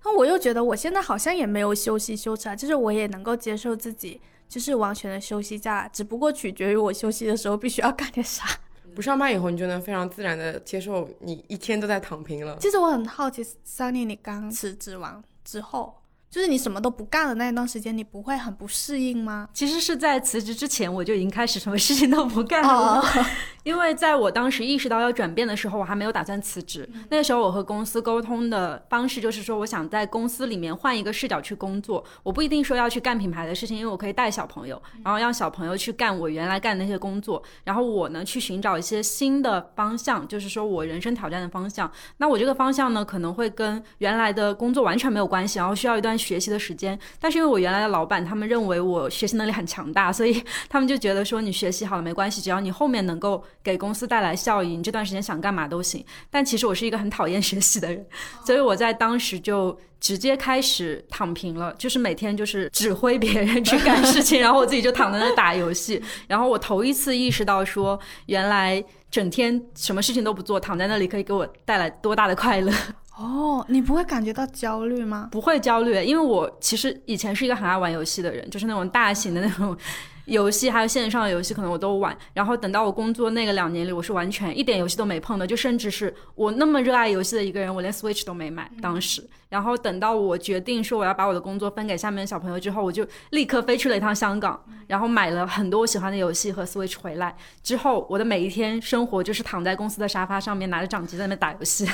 [0.05, 8.45] 那我又觉得我现在好像也没有休息休耻啊，就是我也能够接受自己就是完全的休息假，只不过取决于我休息的时候必须要干点啥。
[8.95, 12.59] 不上班以后，你就能非常自然的接受你一天都在躺平了。
[12.61, 16.02] 其实我很好奇，，Sunny，你刚辞职完之后。
[16.33, 19.47] 就是你什么都不干的那一段时间，你不会很不适应吗？
[19.53, 23.05] 其实是在辞职之前，我就已经开始什么事情都不干了。
[23.65, 26.89] 因为在我当时意识到要转变的时候，我还没有打算辞职。
[27.11, 32.03] 那个时候，我和公司沟通的方式就是说，我想在公司里面换一个视角去工作。
[32.23, 37.41] 我不一定说要去干品牌的事情，因为我可以带小朋友，然后让小朋友去干我原来干的那些工作。
[37.63, 41.93] 然后我呢，去寻找一些新的方向，就是说我人生挑战的方向。
[42.17, 46.19] 那我这个方向呢，可能会跟原来的工作完全没有关系，然后需要一段。
[46.23, 56.05] 学习的时间，但是因为我原来的老板他们认为我学习能力很强大，所以他们就觉得说你学习好了没关系，只要你后面能够给公司带来效益，你这段时间想干嘛都行。
[56.31, 58.07] 但其实我是一个很讨厌学习的人，
[58.47, 66.03] 所以我在当时就直接开始躺平了，就是每天就是指挥别人去干事情，然后我自己就躺在那打游戏。
[66.29, 72.73] 然后我头一次意识到说，原来整天什么事情都不做，躺在那里可以给我带来多大的快乐。
[73.17, 75.29] 哦，你不会感觉到焦虑吗？
[75.31, 79.77] 不会焦虑，因为我其实以前是一个很爱玩游戏的人，就是那种大型的那种
[80.25, 82.17] 游戏，还有线上的游戏，可能我都玩。
[82.33, 89.23] 然后等到我工作那个两年里，我是完全一点游戏都没碰的，就甚至是我那么热爱游戏的一个人，我连 Switch 都没买当时。
[89.51, 97.37] 然后等到我决定说我要把我的工作分给下面的小朋友之后，我就立刻飞去了一趟香港，然后买了很多我喜欢的游戏和 Switch 回来。
[97.63, 101.87] 之后我的每一天生活就是躺在公司的沙发上面，拿着掌机在那边打游戏。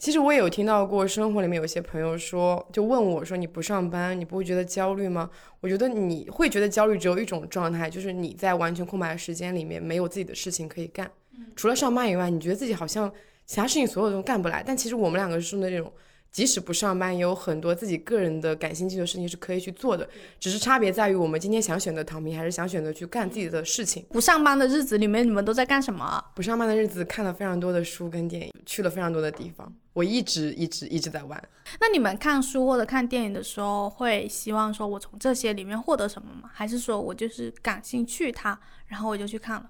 [0.00, 5.28] 其实我也有听到过，生活里面有些朋友说，就问我说：“你不上班，你不会觉得焦虑吗？”
[5.60, 11.10] 我觉得你会觉得焦虑，只有一种状态，就是你在完全空白的时间里面没有自己的事情可以干，
[11.54, 13.12] 除了上班以外，你觉得自己好像
[13.44, 14.64] 其他事情所有都干不来。
[14.66, 15.92] 但其实我们两个是那种。
[16.32, 20.08] 即使不上班，也有很多自己个人的感兴趣的事情是可以去做的，
[20.38, 24.04] 只是差别在于我们今天想选择躺平，还是想选择去干自己的事情。
[24.10, 26.24] 不上班的日子里面，你们都在干什么？
[26.34, 29.72] 不上班的日子，看了非常多的书跟电影，去了非常多的地方。
[29.92, 31.42] 我一直一直一直在玩。
[31.80, 36.48] 那你们看书或者看电影的时候，会希望说我从这些里面获得什么吗？
[36.52, 39.68] 还是说我就是感兴趣它，然后我就去看了？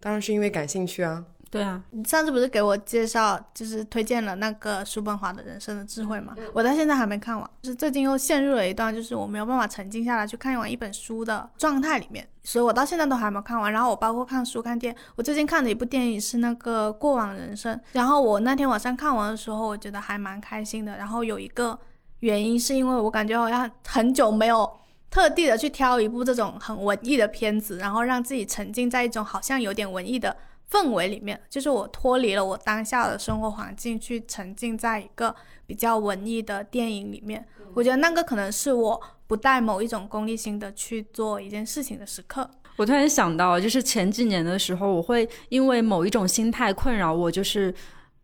[0.00, 1.24] 当然是因为感兴趣啊。
[1.50, 6.36] 对啊，你上次不是给我介绍，就是推荐了那个叔本华的人生的智慧嘛？
[6.52, 13.72] 我到现在还没看完，就是最近又陷入了一段，就是我没有办法沉浸下来去看完一本书的状态里面，所以我到现在都还没有看完。
[13.72, 20.98] 然后我包括看书、看电，我最近看的一部电影是那个《过往人生》，然后我那天晚上看完的时候，我觉得还蛮开心的。
[20.98, 21.78] 然后有一个
[22.20, 24.70] 原因是因为我感觉好像很久没有
[25.10, 30.36] 特地的去挑一部这种很文艺的片子，然后让自己沉浸在一种好像有点文艺的。
[30.70, 35.34] 氛围里面，就是我脱离了我当下的生活环境，去沉浸在一个
[35.66, 37.46] 比较文艺的电影里面。
[37.74, 42.50] 我觉得那个可能是我不带某一种功利心的去做一件事情的时刻。
[42.76, 47.74] 我突然想到，就是前几年的时候，我会因为某一种心态困扰我，就是。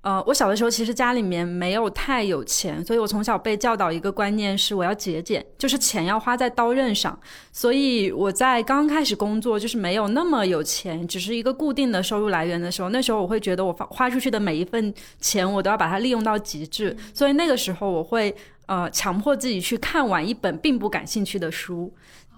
[0.05, 7.19] 呃，我小的时候其实家里面没有太有钱，所以我从小被教导一个观念是我要节俭，就是钱要花在刀刃上。
[7.53, 14.93] 所以我在刚开始工作，就是没有那么有钱，只是一个固定的收入来源的时候，那时候我会觉得我花花出去的每一份
[15.23, 16.95] 钱，我都要把它利用到极致。
[17.15, 18.37] 所以那个时候我会
[18.67, 21.91] 呃强迫自己去看完一本并不感兴趣的书，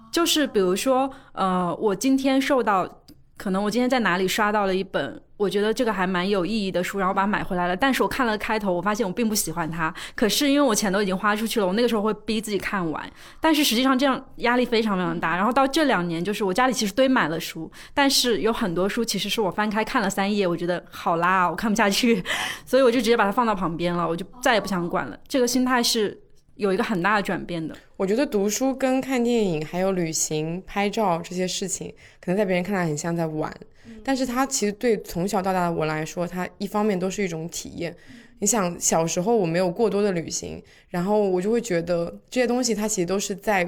[0.09, 3.01] 就是比如说呃，我今天受到。
[3.39, 7.75] 可能我今天在哪里刷到了一本，我觉得这个还蛮有意义的书，然后把它买回来了。
[7.75, 9.93] 但是我看了开头，我发现我并不喜欢它。
[10.15, 13.09] 可是因为我钱都已经花出去了，我那个时候会逼自己看完。
[13.39, 15.35] 但是实际上这样压力非常非常大。
[15.35, 22.23] 然后到这两年，就是我家里其实堆满了书，但是有很多书其实是我翻开看了三页，我觉得好拉，我看不下去，
[22.65, 25.17] 所以我就直接把它放到旁边了，我就再也不想管了。
[25.27, 26.19] 这个心态是。
[26.57, 33.55] 有一个很大的转变的，我觉得读书跟看电影还有旅行、拍照这些事情，可能在别人看来很像在玩，
[34.03, 37.95] 但是它其实对从小到大的我来说，它一方面都是一种体验。
[38.39, 43.67] 你想小时候我没有过多的旅行，然后我就会觉得这些东西它其实都是在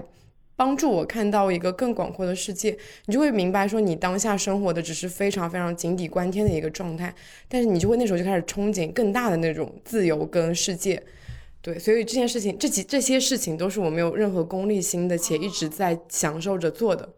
[0.55, 2.77] 帮助我看到一个更广阔的世界。
[3.05, 7.13] 你就会明白说，你当下生活的只是非常非常井底观天的一个状态，
[7.47, 11.01] 但是你就会那时候就开始憧憬更大的那种自由跟世界。
[11.61, 17.09] 对，所以这件事情，这几这些事情都是我没有任何功利心的，且一直在享受着做的。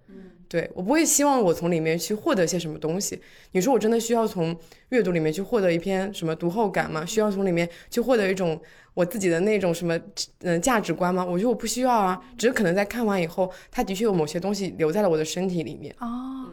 [0.51, 3.21] 对我不会希望我从里面去获得些什么东西。
[3.53, 4.53] 你说我真的需要从
[4.89, 7.05] 阅读里面去获得一篇什么读后感吗？
[7.05, 8.61] 需要从里面去获得一种
[8.93, 9.97] 我自己的那种什么
[10.39, 11.23] 嗯价值观吗？
[11.23, 15.95] 我觉得我不需要啊，只是可能在看完以后，它的确有某些东西留在了我的身体里面。
[16.01, 16.51] 哦，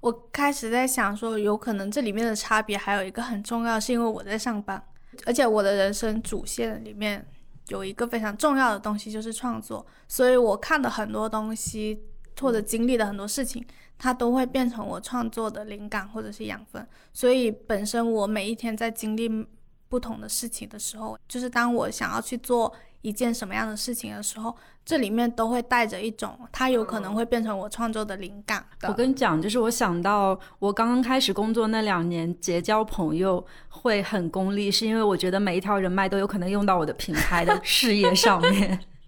[0.00, 4.80] 我开始在想说，有可能这里面的差别还有一个很重要，是因为我在上班，
[5.26, 7.26] 而且我的人生主线里面
[7.66, 12.00] 有一个非常重要的东西就是创作，所以我看的很多东西
[12.38, 13.64] 或者经历的很多事情，
[13.98, 16.86] 它都会变成我创作的灵感或者是养分。
[17.12, 19.46] 所以本身我每一天在经历
[19.88, 22.72] 不同的事情的时候，就是当我想要去做
[23.02, 24.54] 一件什么样的事情的时候，
[24.84, 28.88] 这里面都会带着一种，它有可能会变成我创作的灵感的。
[28.88, 38.78] 我跟你讲，就是我想到我刚刚开始工作那两年，结交朋友会很功利，是因为我觉得每一条人脉都有可能用到我的品牌的事业上面。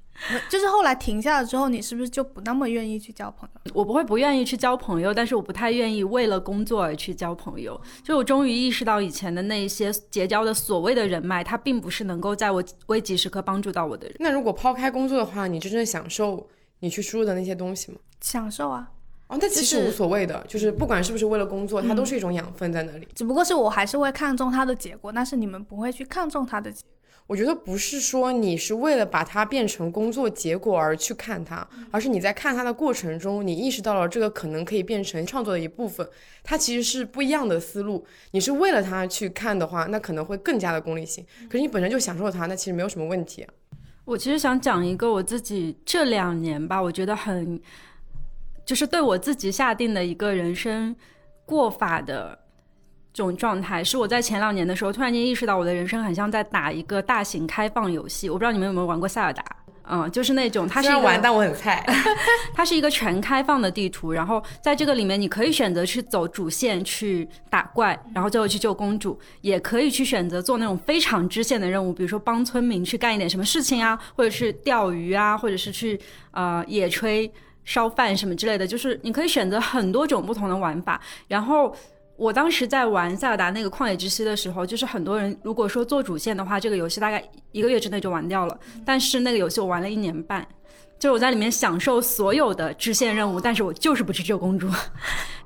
[0.49, 3.73] 就是后来停下了之后，你是不是就不那么愿意去交朋友？
[3.75, 7.81] 我不会不愿意去交朋友，但是我不太愿意为了工作而去交朋友。
[8.05, 14.16] 就我终于意识到，以前的那些结交的所谓的人脉，它并不是能够在我危急时刻帮助到我的人。
[14.20, 16.49] 那如果抛开工作的话，你真正享受
[16.81, 17.99] 你去输入的那些东西吗？
[18.20, 18.89] 享受啊，
[19.27, 23.09] 哦，那其实无所谓的，就是不管是不是为了工作，它都是一种养分在那里。
[23.14, 26.89] 只不过是我还是会看重它的结果，但是你们不会去看重它的结果。
[27.27, 36.07] 我觉得不是说你是为了把它变成工作结果而去看它，而是你在看它的过程中，你意识到了这个可能可以变成创作的一部分，
[36.43, 38.05] 它其实是不一样的思路。
[38.33, 41.25] 你是为了它去看的话，那可能会更加的功利性。
[41.49, 43.55] 可是你本身就享受它，那其实没有什么问题啊。
[44.05, 47.59] 我其实想讲一个我自己这两年吧，我觉得很，
[48.66, 50.95] 就是对我自己下定的一个人生
[51.47, 52.37] 过法的
[53.12, 58.30] 这种状态，是我在前两年的时候突然间意识到，我的人生很像在打一个大型开放游戏。
[58.30, 59.44] 我不知道你们有没有玩过塞尔达，
[59.84, 61.84] 嗯，就是那种它是玩，但我很菜。
[62.54, 76.00] 它是一个全开放的地图，然后在这个里面，你可以选择去走主线去打怪，然后最后去救公主，也可以去选择做那种非常支线的任务，比如说帮村民去干一点什么事情啊，或者是钓鱼啊，或者是去
[76.30, 77.30] 呃野炊、
[77.64, 81.00] 烧饭什么之类的，就是你可以选择很多种不同的玩法。
[81.28, 81.74] 然后
[82.16, 90.46] 我当时在玩塞尔达那个旷野之息的时候，就是很多人如果说做主线的话，这个游戏大概一个月之内就玩掉了，但是那个游戏我玩了一年半。
[90.98, 94.68] 就是我在里面享受所有的支线任务，但是我就是不去救公主。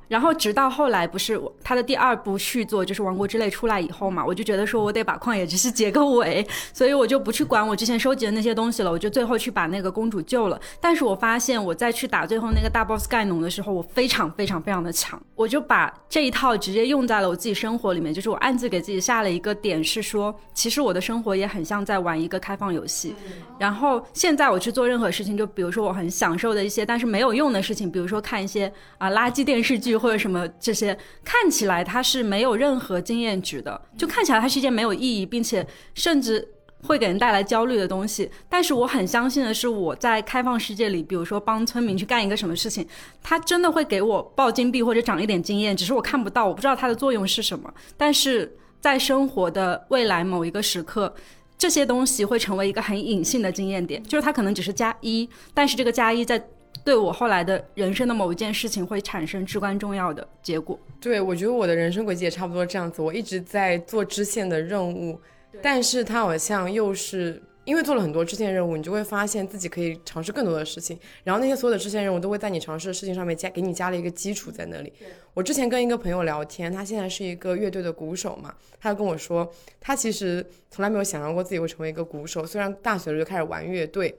[0.09, 10.61] 然后直到后来，不是他的第二部续作就是《王国之泪》出来以后嘛，我就觉得说我得把旷野之息结个尾，所以我就不去管我之前收集的那些东西了，我就最后去把那个公主救了。
[10.81, 23.15] 但是我发现我再去打最后那个大 boss 盖农的时候，我非常非常非常的强，我就把这一套直接用在了我自己生活里面，就是我暗自给自己下了一个点，是说其实我的生活也很像在玩一个开放游戏。
[23.59, 36.53] 然后现在我去做任何事情，就比如说我很享受的一些但是没有用的事情，比如说看一些啊、垃圾电视剧或者什么这些，看起来它是没有任何经验值的，就看起来它是一件没有意义，并且甚至。
[36.83, 42.87] 会给人带来焦虑的东西，但是我很相信的是，我在开放世界里，比如说帮村民去干一个什么事情，
[43.23, 47.73] 它真的会给我爆金币或者涨一点经验，只是我看不到，我不知道它的作用是什么。
[47.97, 51.13] 但是在生活的未来某一个时刻，
[51.59, 56.39] 这些东西会成为一个很隐性的经验点，就是它可能只是加一，但是这个加一在
[56.85, 60.79] 对我后来的人生的某一件事情会产生至关重要的结果。
[61.01, 63.03] 对，我觉得我的人生轨迹也差不多这样子。
[63.03, 65.21] 我一直在做支线的任务，
[65.63, 70.99] 但是它好像又是因为做了很多支线任务，你就会发现自己可以尝试更多的事情。
[71.25, 74.93] 然后那些所有的支线任务都会在你尝试的事情上面加给你加了一个基础在那里。
[75.35, 82.47] 我之前跟一个朋友聊天，他现在是一个乐队的鼓手嘛，他就跟我说，他其实从来没有想象过自己会成为一个鼓手。
[82.47, 84.15] 虽然大学的时候就开始玩乐队，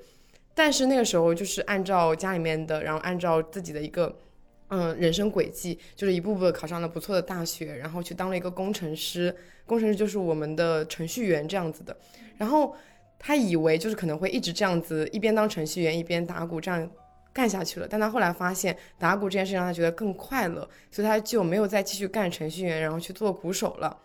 [0.58, 4.14] 但是那个时候就是按照家里面的，然后按照自己的一个。
[4.70, 9.34] 嗯，人生轨迹就是一步步的考上了不错的大学，然后去当了一个工程师，
[9.66, 11.96] 工程师就是我们的程序员这样子的。
[12.36, 12.76] 然后
[13.18, 16.86] 他以为就是可能会一直这样子，一边当程序员一边打鼓这样
[17.32, 17.88] 干下去了。
[17.90, 23.98] 但他后来发现打鼓这件事情让他觉得更快乐，所以他就没有再继续干程序员，然后去做鼓手了。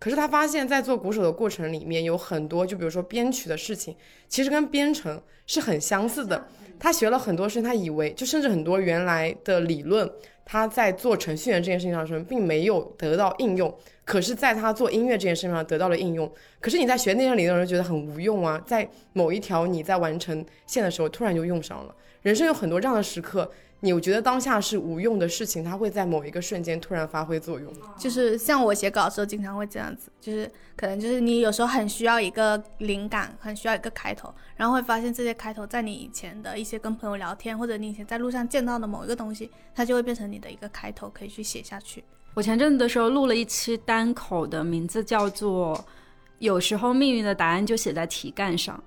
[0.00, 3.94] 可是他发现，在做鼓手的过程里面，有很多就比如说编曲的事情，
[4.28, 6.42] 其实跟编程是很相似的。
[6.78, 10.10] 他学了很多事情，他以为就甚至很多原来的理论，
[10.46, 13.72] 他在做程序员这件事情上面并没有得到应用，
[14.06, 16.32] 可是在他做音乐这件事情上得到了应用。
[16.58, 21.94] 可是你在学那些理论的时候觉得很无用啊，在某一条你在完成线的时候突然就用上了。
[22.22, 23.50] 人生有很多这样的时刻，
[23.82, 27.72] 你觉得当下是无用的事情，它会在某一个瞬间突然发挥作用。
[27.98, 42.04] 就是像我写稿的时候，经常会这样子，就是可能就是你有时候很需要一个灵感，很需要一个开头，然后会发现这些开头在你以前的一些跟朋友聊天，或者你以前在路上见到的某一个东西，它就会变成你的一个开头，可以去写下去。
[42.34, 45.82] 我前阵子的时候录了一期单口的，名字叫做
[46.38, 48.78] “有时候命运的答案就写在题干上”。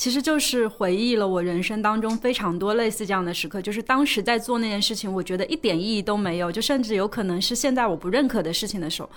[0.00, 9.10] 其实就是回忆了我人生当中非常多类似这样的时刻，就是当时在做那件事情，我觉得一点意义都没有，就甚至有可能是现在我不认可的事情的时候，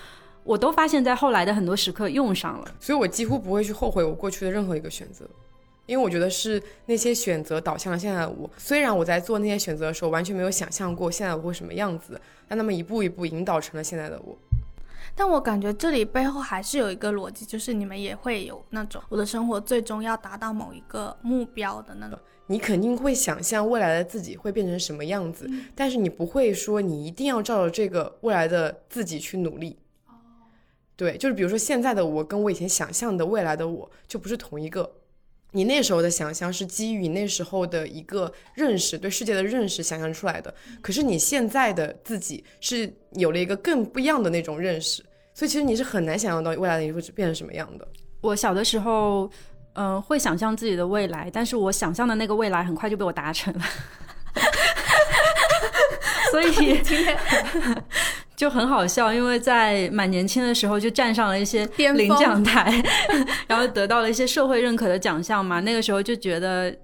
[0.43, 2.67] 我都发现在后来的很多时刻用上了。
[2.81, 5.25] 所以我几乎不会去后悔我过去的任何一个选择，
[5.85, 8.49] 因为我觉得是那些选择导向了现在的我。
[8.57, 14.37] 虽然我在做那些选择的时候完全没有想象过现在我会什么样子，但他们一步一步引导成了现在的我。
[15.15, 22.17] 但我感觉这里背后还是有一个逻辑，就是你们也会有那种我的生活最终要达到某一个目标的那种。
[22.47, 29.77] 你肯定会想象未来的自己会变成什么样子，但是你不会说你一定要照着这个未来的自己去努力。
[30.07, 30.13] 哦
[30.95, 34.91] 对，就是比如说现在的我跟我以前想象的未来的我就不是同一个。
[35.53, 40.53] 你那时候的想象是基于你那时候的一个认识，对世界的认识想象出来的。
[40.81, 45.01] 可是你现在的自己是有了一个更不一样的那种认识，
[45.33, 47.87] 所以其实你是很难想象到未来的你会变成什么样的。
[48.21, 49.29] 我小的时候，
[49.73, 53.61] 嗯、会想象自己的未来，但是我想象的那个未来很快就被我达成了，
[56.31, 56.81] 所以
[58.43, 62.83] 就很好笑，因为在蛮年轻的时候就站上了一些领奖台，
[63.47, 66.75] 然后得到了一些社会认可的奖项嘛，那个时候就觉得。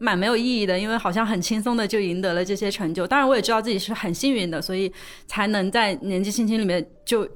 [0.00, 3.04] 蛮没有意义的，因为好像很轻松的就赢得了这些成就。
[3.04, 4.92] 当然，我也知道自己是很幸运的，所以
[5.26, 7.28] 才能在年纪轻轻里面就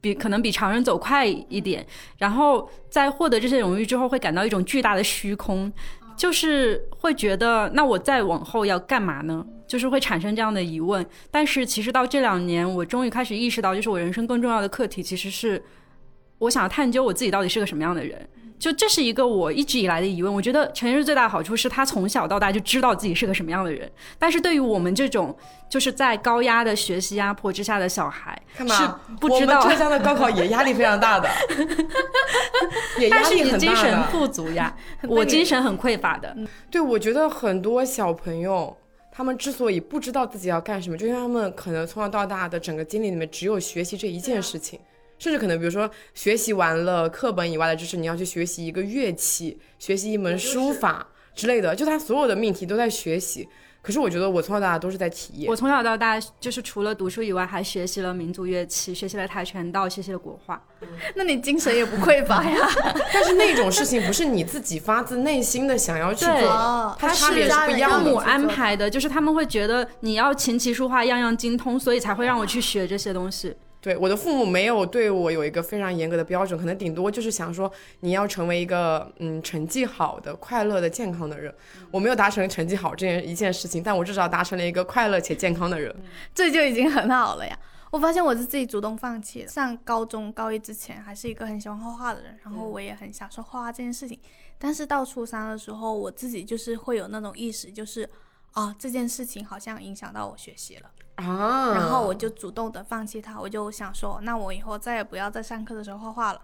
[0.00, 1.84] 比可能比常人走快一点。
[2.16, 5.72] 然后在获得这些荣誉之后，会感到一种巨大的虚空，
[6.16, 9.44] 就是会觉得那我再往后要干嘛呢？
[9.74, 11.04] 就是会产生这样的疑问。
[11.32, 15.60] 但是其实到这两年，我终于开始意识到，就是我人生更重要的课题其实是
[16.38, 18.28] 我想要探究我自己到底是个什么样的人。
[18.56, 20.32] 就这是一个我一直以来的疑问。
[20.32, 25.36] 我觉得陈奕迅最大的好处是他从小到大就知道自己是个什么样的人，但是对于我们这种
[25.68, 28.84] 就是在高压的学习压迫之下的小孩，看是，
[29.20, 31.28] 不知道我们浙江的高考也压力非常大的，
[33.00, 34.10] 也压但是力你精神很大的。
[34.12, 34.74] 富足呀，
[35.08, 36.34] 我精神很匮乏的。
[36.70, 38.78] 对，我觉得很多小朋友。
[39.16, 44.80] 他们之所以不知道自己要干什么，就因为他们可能从小到大的整个经历里面只有学习这一件事情，
[45.18, 53.48] 甚至可能比如说学习完了课本以外的知识，你要去学习一个乐器，学习一门书法之类的，就他所有的命题都在学习。
[53.84, 55.54] 可是我觉得我从小到大都是在体验我。
[55.54, 60.58] 从小到大就是除了读书以外，还学习了民族乐器，学习了跆拳道，学习了国画。
[61.14, 62.66] 那你精神也不匮乏呀？
[63.12, 68.16] 但是那种事情不是你自己发自内心的想要去做它差别是不一样的父母。
[68.16, 73.54] 安排的，就是他们会觉得你要琴棋书画样样精通，所以才会让我去学这些东西。
[73.84, 77.70] 对，我的父母没有对我有一个非常严格的标准，可能顶多就是想说
[78.00, 81.54] 你要成为一个嗯成绩好的、快乐的、健康的人。
[81.90, 85.94] 我没有达成成绩好这件一件事情，但我至少达成了一个快乐且健康的人。
[86.34, 87.54] 这就已经很好了呀。
[87.90, 89.48] 我发现我是自己主动放弃的。
[89.48, 94.18] 上高中高一之前，还是一个很喜欢画画的人，然后我也很享受画画这件事情。
[94.58, 98.08] 但是到初三的时候，我自己就是会有那种意识，就是
[98.54, 103.40] 啊，这件事情好像影响到我学习了，啊，然后我就主动的放弃它。
[103.40, 106.40] 我就想说，那我以后再也不要在上课的时候画画了。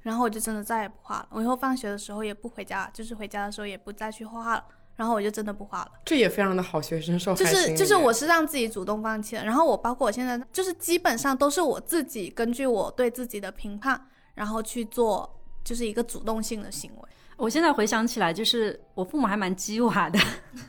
[0.00, 1.28] 然后我就真的再也不画了。
[1.30, 4.64] 我以后放学的时候也不回家，就是回家的时候也不再去画画了。
[4.96, 5.90] 然后我就真的不画了。
[6.04, 17.08] 这也非常的好学生受就是就是我是让自己主动放弃了，然后我包括我现在就是基本上都是我自己根据我对自己的评判，然后去做就是一个主动性的行为。
[17.36, 20.18] 我现在回想起来，就是我父母还蛮鸡娃的，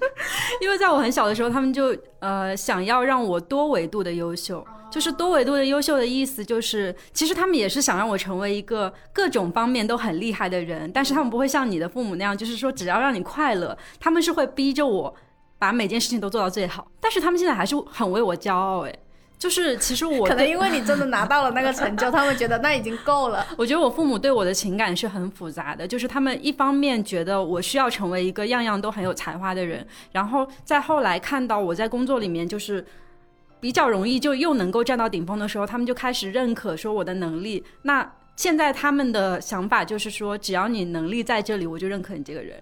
[0.61, 4.65] 因为在我很小的时候，他们就呃想要让我多维度的优秀。
[4.91, 15.13] 就是多维度的优秀的意思，就是其实他们也是想让我成为一个各种方面都很厉害的人，但是他们不会像你的父母那样，就是说只要让你快乐，他们是会逼着我
[15.59, 16.87] 把每件事情都做到最好。
[17.01, 18.95] 但是他们现在还是很为我骄傲，哎，
[19.37, 23.45] 就是其实我可能因为你真的拿到了那个成就， 他们觉得那已经够了。
[23.57, 32.83] 我觉得我父母对我的情感是很复杂的，就是他们一方面觉得我需要成为一个样样都很有才华的人，然后再后来看到我在工作里面就是
[33.59, 37.63] 比较容易就又能够站到顶峰的时候，他们就开始认可说我的能力。
[37.83, 42.61] 那现在他们的想法就是说，只要你能力在这里，我就认可你这个人。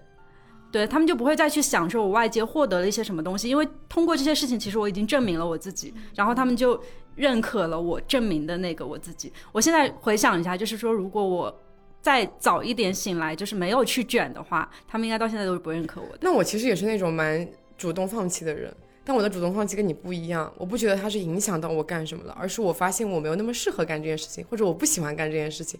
[0.74, 6.82] 对他们就不会再去想说我外界获得了一些什么东西，因为通过这些事情，其实我已经证明了我自己，然后他们就
[7.14, 9.32] 认可了我证明的那个我自己。
[9.52, 11.60] 我现在回想一下，就是说如果我
[12.02, 16.18] 再早一点醒来，就是没有去卷的话，他们应该到现在都是不认可我的。
[16.22, 17.48] 那我其实也是那种蛮
[17.78, 25.78] 主动放弃的人，但我的主动放弃跟你不一样，我不觉得它是影响到我干什么了，而是我发现我没有那么适合干这件事情，或者我不喜欢干这件事情。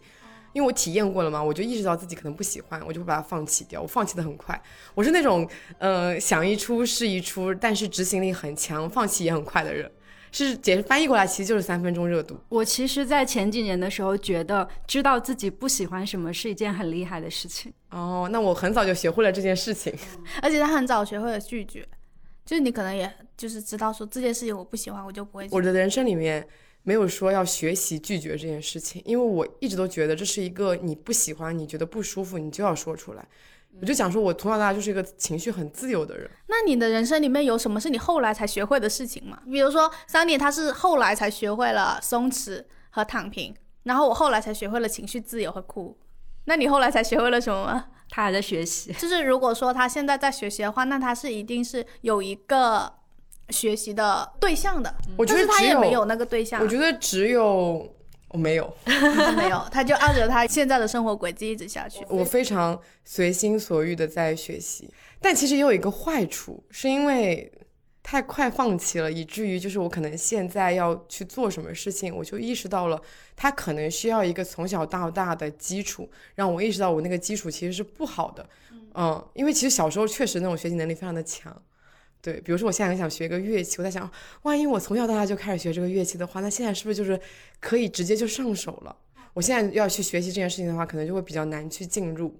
[0.54, 3.82] 因为我体验过了嘛，我就意识到自己可能不喜欢，我就会把它放弃掉。
[3.82, 4.58] 我放弃的很快，
[4.94, 5.46] 我是那种
[5.78, 9.90] 呃想一出是一出，但是执行力很强，放弃也很快的人。
[10.32, 12.36] 是解释翻译过来，其实就是三分钟热度。
[12.48, 17.72] 我其实，在前几年的时候，觉得知道自己不喜欢什么是一件很厉害的事情。
[17.90, 19.94] 哦，那我很早就学会了这件事情，
[20.42, 21.86] 而且他很早学会了拒绝，
[22.44, 25.46] 就是你可能也就是知道说这件事情我不喜欢，我就不会。
[25.52, 26.44] 我的人生里面。
[26.86, 33.26] 没有说要学习拒绝这件事情，因为我一直都觉得这是一个你不喜欢、你觉得不舒服，你就要说出来。
[33.80, 36.30] 我就想说，我从小到大就是一个情绪很自由的人。
[36.46, 39.40] 那你的人生里面有什么是你后来才学会的事情吗？
[39.46, 43.52] 比如说，Sunny 他是后来才学会了松弛和躺平，
[43.84, 45.98] 然后我后来才学会了情绪自由和哭。
[46.44, 47.86] 那你后来才学会了什么吗？
[48.10, 48.92] 他还在学习。
[48.92, 52.92] 就是如果说他现在在学习的话，那他是一定是有一个。
[53.50, 56.62] 学习的对象的，我觉得他也没有那个对象。
[56.62, 57.86] 我觉得只有
[58.28, 58.76] 我没有，
[59.36, 62.04] 没有，他就按着他现在的生活轨迹一直下去。
[62.08, 64.90] 我非常随心所欲的在学习，
[65.20, 67.52] 但其实也有一个坏处，是因为
[68.02, 73.00] 太快放弃了，以至于就是我可能现在要去做什么事情，我就意识到了
[73.36, 78.46] 他可能需要一个从小到大的基础，让我意识到我那个基础其实是不好的。
[78.96, 81.54] 嗯，因为其实小时候确实那种学习能力非常的强。
[82.24, 84.10] 对，比如说我现在很想学一个乐器，我在想，
[84.44, 87.20] 万一我从小到大就开始学这个乐器的话，那现在是不是就是
[87.60, 88.96] 可以直接就上手了？
[89.34, 92.34] 我现在要去学习这件事情的话，可能就会比较难去进入。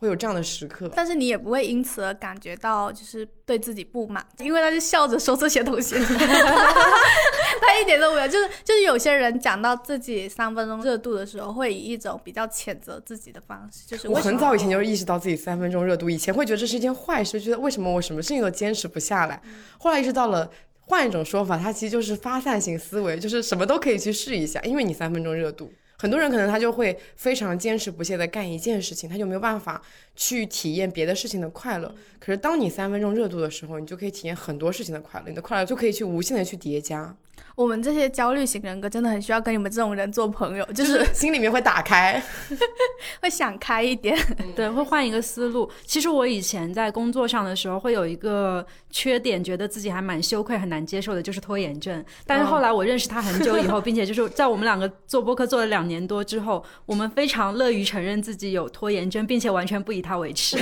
[0.00, 5.94] 会有这样的时刻，但是你也不会因此而感觉到就是对自己不满，因为他是笑着说这些东西，
[7.60, 8.26] 他一点都没有。
[8.26, 13.86] 就是就是有些人讲到自己三分钟热度的时候，会以一种比较谴责自己的方式。
[13.86, 19.42] 就是我很早以前就意识到自己三分钟热度，以前会觉得这是一件坏事，觉得为什么我什么事情都坚持不下来。
[19.78, 20.50] 后来意识到了，
[20.86, 25.70] 换一种说法，它其实就是发散型思维，就是什么都可以去试一下，因为你三分钟热度。
[26.00, 29.82] 很多人可能他就会非常坚持不懈的干一件事情，他就没有办法
[30.20, 31.90] 去体验别的事情的快乐。
[32.18, 37.16] 可是当你三分钟热度的时候，你就可以体验很多事情的快乐，你的快乐就可以去无限的去叠加。
[37.56, 42.22] 我们这些焦虑型人格真的很需要跟你们这种人做朋友，就是心里面会打开，
[43.20, 44.16] 会想开一点，
[44.54, 45.68] 对，会换一个思路。
[45.84, 52.02] 其实我以前在工作上的时候，会有一个缺点，觉得自己还蛮羞愧、很难接受的，就是拖延症。
[52.26, 60.58] 但是后来我认识他很久以后，并且就是在我们两个做播客做了两年多之后，我们非常乐于承认自己有拖延症，并且完全不以他为耻。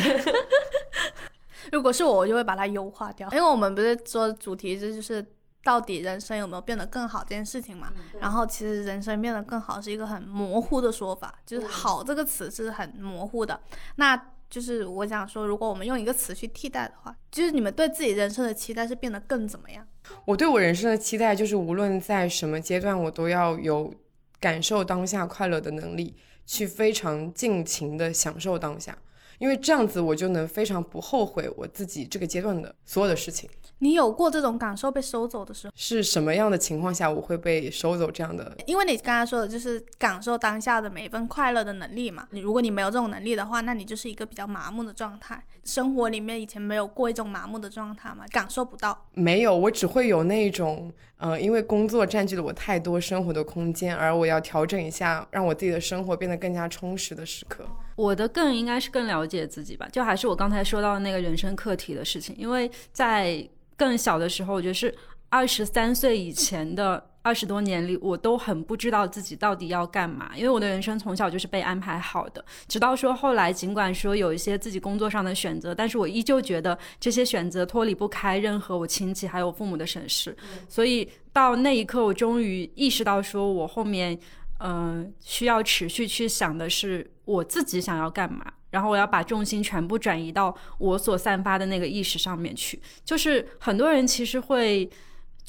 [1.72, 5.24] 如果是我，我就会把它优化掉，因为我们不是说主题这就是。
[5.64, 7.92] 到底人生有没有变得更好这件事情嘛？
[8.20, 13.60] 然后其实人生变得更好是一个很模糊的说法，就是“好”这个词是很模糊的。
[13.96, 14.16] 那
[14.48, 19.86] 就是我想说，如果我们用一个词去替代的话，就是你们对自己人生的期待是变得更怎么样？
[20.24, 23.92] 我对我人生的期待就是，无论在什么阶段，我都要有
[24.40, 28.96] 感受当下快乐的能力，去非常尽情的享受当下，
[29.38, 33.48] 因为这样子我就能非常不后悔我自己这个阶段的所有的事情。
[33.80, 38.56] 你有过这种感受被收走的时候，是什么样的情况下我会被收走这样的？
[38.66, 42.26] 因为你刚才说的就是感受当下的每一份快乐的能力嘛。
[42.32, 45.40] 你如果你没有这种能力的话，那你就是一个比较麻木的状态。
[45.64, 48.24] 生活里面以前没有过一种麻木的状态嘛？
[48.32, 49.06] 感受不到？
[49.12, 57.64] 没有，我只会有那种，呃，因为工作占据了我太多生活的空间，而我要调整一下，让我自己的生活变得更加充实的时刻。
[57.96, 63.48] 我的更应该是更了解自己吧，就还是我刚才说到的那个人生课题的事情，因为在。
[63.78, 64.92] 更小的时候，我觉得是
[65.28, 70.30] 二十三岁以前的二十多年里，我都很不知道自己到底要干嘛。
[70.36, 80.36] 因为我的人生从小就是被安排好的，直到说后来，尽管说有一些自己工作上的选择，但是我依旧觉得这些选择脱离不开任何我亲戚还有父母的审视。
[80.68, 84.18] 所以到那一刻，我终于意识到，说我后面
[84.60, 88.44] 嗯需要持续去想的是我自己想要干嘛。
[88.70, 92.78] 然后我要把重心全部转移到我所散发的那个意识上面去。
[93.02, 94.86] 就是很多人其实会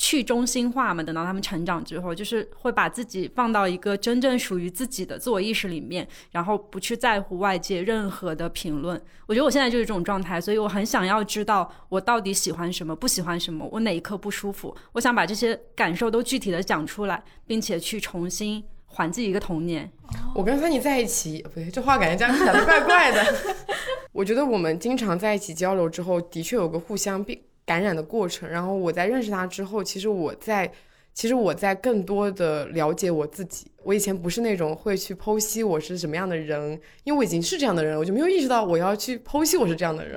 [0.01, 8.99] 去中心化嘛，等到他们成长之后，就是会把自己放到一个真正属于自己的自我意识里面，然后不去在乎外界任何的评论。
[9.27, 18.63] 我觉得我现在就是这种状态，所以我很想要知道我到底喜欢什么，不喜欢什么，我哪一刻不舒服，我想把这些感受都具体的讲出来，并且去重新。
[18.91, 19.87] 还自己一个童年。
[20.33, 23.23] 我跟芬妮在一起，不对，这话感觉这样讲的怪怪的。
[24.11, 27.23] 我觉得我们经常在一起交流之后，的确有个互相
[27.69, 28.49] 感染的过程。
[28.49, 30.71] 然后我在认识他之后，其实我在
[31.13, 33.67] 其实我在更多的了解我自己。
[33.83, 36.71] 我以前不是那种会去剖析我是什么样的人，
[37.03, 40.13] 因为我已经是这样的人，我就没有意识到我要去剖析我是这样的人，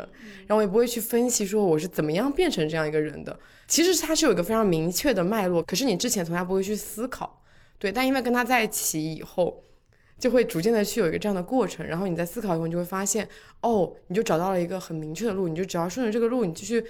[0.46, 3.38] 然后我也不会去分析说我是怎么样变成这样一个人的。
[3.66, 7.42] 其实他是有一个非常明确的脉络，可是你之前从来不会去思考，
[7.78, 7.92] 对。
[7.92, 9.62] 但因为跟他在一起以后，
[10.18, 13.26] 就会逐渐的去有一个这样的过程，然后你在思考以后，你就会发现，
[13.62, 16.84] 哦，你就找到了一个很明确的路，你就只要顺着这个路，你继续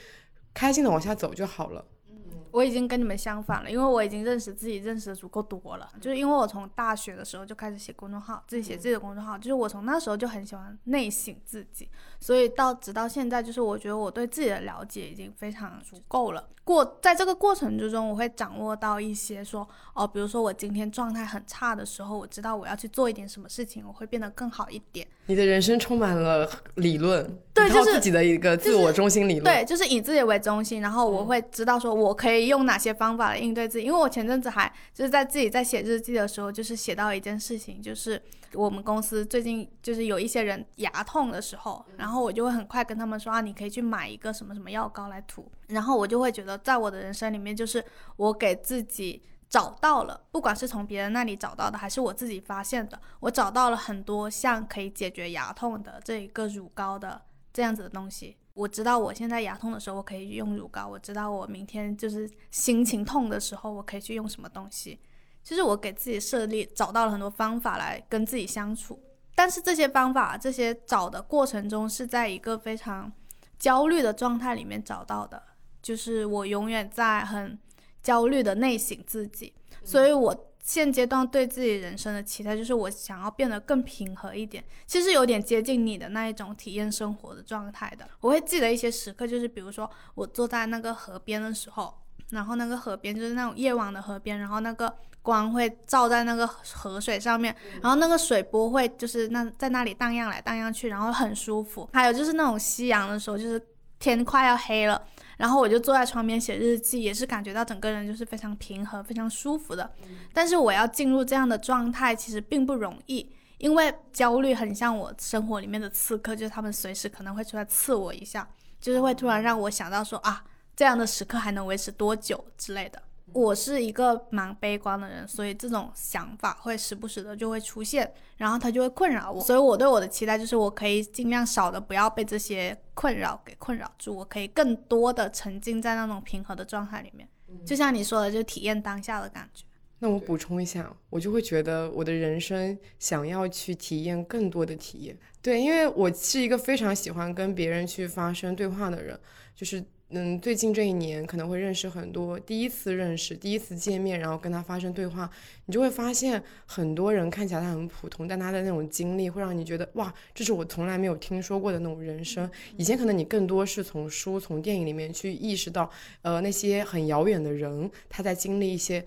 [0.54, 1.84] 开心的往下走就好了。
[2.08, 2.16] 嗯
[2.52, 5.90] 我已经跟你们相反了，因为我已经认识自己认识的足够多了。
[6.02, 11.88] 就是因为我从大学的时候就开始写公众号，自己写自己的公众号，就是我从那时候就很喜欢内省自己，
[12.22, 16.48] 所以到直到现在，就是我觉得我对自己的了解已经非常足够了。
[16.64, 25.04] 过在这个过程之中，我会掌握到一些说，哦，比如说我今天状态很差的时候，我知道我要去做一点什么事情，我会变得更好一点。
[25.26, 29.44] 你的人生充满了理论，对，就是自己的一个自我中心理论。
[29.44, 33.84] 对，就是以自己为中心，然后我会知道说我可以用哪些方法来应对自己。
[33.84, 38.20] 因为我前阵子还就是在自己在写日记的时候，就是写到一件事情，就是
[38.52, 47.82] 我们公司最近就是有一些人牙痛的时候，然后然后我就会很快跟他们说啊，你可以去买一个什么什么药膏来涂，然后我就会觉得在我的人生里面，就是
[48.16, 49.22] 我给自己。
[49.48, 57.20] 找到了，不管是从别人那里找到的，还是我自己发现的，我找到了很多像可以解决牙痛的这一个乳膏的
[57.52, 58.34] 这样子的东西。
[58.54, 64.98] 我知道我现在牙痛的时候，我可以用乳膏；我知道我明天就是心情痛的时候，我可以去用什么东西。
[65.44, 68.98] 就是我给自己设立，找到了很多方法来跟自己相处。
[69.34, 73.12] 但是这些方法，这些找的过程中，是在一个非常
[73.58, 75.42] 焦虑的状态里面找到的，
[75.82, 77.58] 就是我永远在很。
[78.02, 79.54] 焦虑的内省自己，
[79.84, 88.04] 所以我现阶段对自己人生的期待就是我想要变得更平和一点，其实有点接近你的那一种体验生活的状态的。
[88.18, 91.94] 我会记得一些时刻，就是比如说我坐在那个河边的时候，
[92.30, 94.92] 然后那个河边就是那种夜晚的河边，然后那个
[95.22, 101.88] 光会照在那个河水上面，然后那个水波会就是那在那里荡漾来荡漾去，然后很舒服。
[101.92, 103.64] 还有就是那种夕阳的时候，就是
[103.98, 105.00] 天快要黑了。
[105.38, 109.90] 然后我就坐在窗边写日记，也是感觉到整个人就是非常平和、非常舒服的。
[110.32, 113.28] 但是我要进入这样的状态，其实并不容易，
[113.58, 118.48] 因为焦虑很像我生活里面的刺客，就是他们随时可能会出来刺我一下，
[118.80, 120.44] 就是会突然让我想到说啊，
[120.76, 123.02] 这样的时刻还能维持多久之类的。
[123.32, 129.40] 我是一个蛮悲观的人，所以这种想法会时不时的就会出现，然后它就会困扰我。
[129.40, 137.28] 所以我对我的期待就是，我可以尽量少的不要被这些困扰给困扰住，我可以更多的沉浸在那种平和的状态里面。
[137.64, 139.64] 就像你说的，就体验当下的感觉。
[139.98, 145.16] 那我补充一下，我就会觉得我的人生想要去体验更多的体验。
[145.40, 149.18] 对，因为我是一个非常喜欢跟别人去发生对话的人，
[149.54, 149.82] 就是。
[150.14, 155.30] 嗯，最近这一年可能会认识很多第一次认识、第一次见面，然后跟他发生对话，
[155.64, 162.48] 你就会发现很多人看起来他很普通，但他的那种经历会让你觉得哇，这是我从来没有听说过的那种人生。
[162.76, 165.90] 以前可能你更多是从书、从电影里面去意识到，
[166.20, 169.02] 呃，那些很遥远的人他在经历一些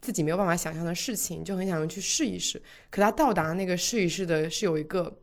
[0.00, 2.60] 自己没有办法想象的事情，就很想要去试一试。
[2.90, 5.16] 可他到达那个试一试的是有一个。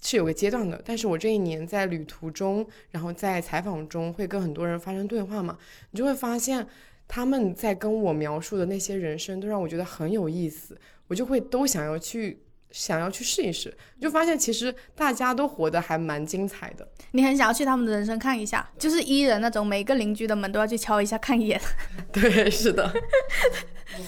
[0.00, 5.56] 是有个阶段的，但是我这一年在旅途中，然后在采访中会跟很多人发生对话嘛，
[5.90, 6.66] 你就会发现
[7.06, 10.78] 他们在跟我描述的那些人生都让我觉得很有意思，
[11.08, 12.42] 我就会都想要去。
[12.72, 16.88] 想要去试一试，就发现其实大家都活得还蛮精彩的。
[17.10, 21.60] 你很想要去他们的人生看一下，就是伊人那种，每个邻居的门都要去敲一下看一眼。
[22.12, 22.88] 对，是的。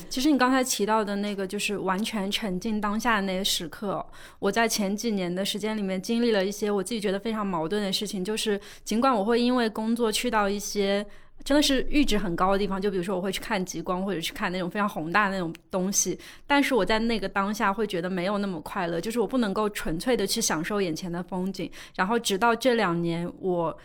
[0.08, 4.04] 其实你刚才提到的那个，就是完全沉浸当下的那个时刻。
[4.38, 11.06] 我在前几年的时间里面经历了一些我自己觉得非常矛盾的事情，就是尽管我会因为工作去到一些。
[11.44, 21.68] 真的是阈值很高的地方，就比如说我会去看极光，或者去看那种非常宏大的那种东西，但是我在那个当下会觉得没有那么快乐，就是我不能够纯粹的去享受眼前的风景。
[21.96, 23.76] 然后直到这两年，我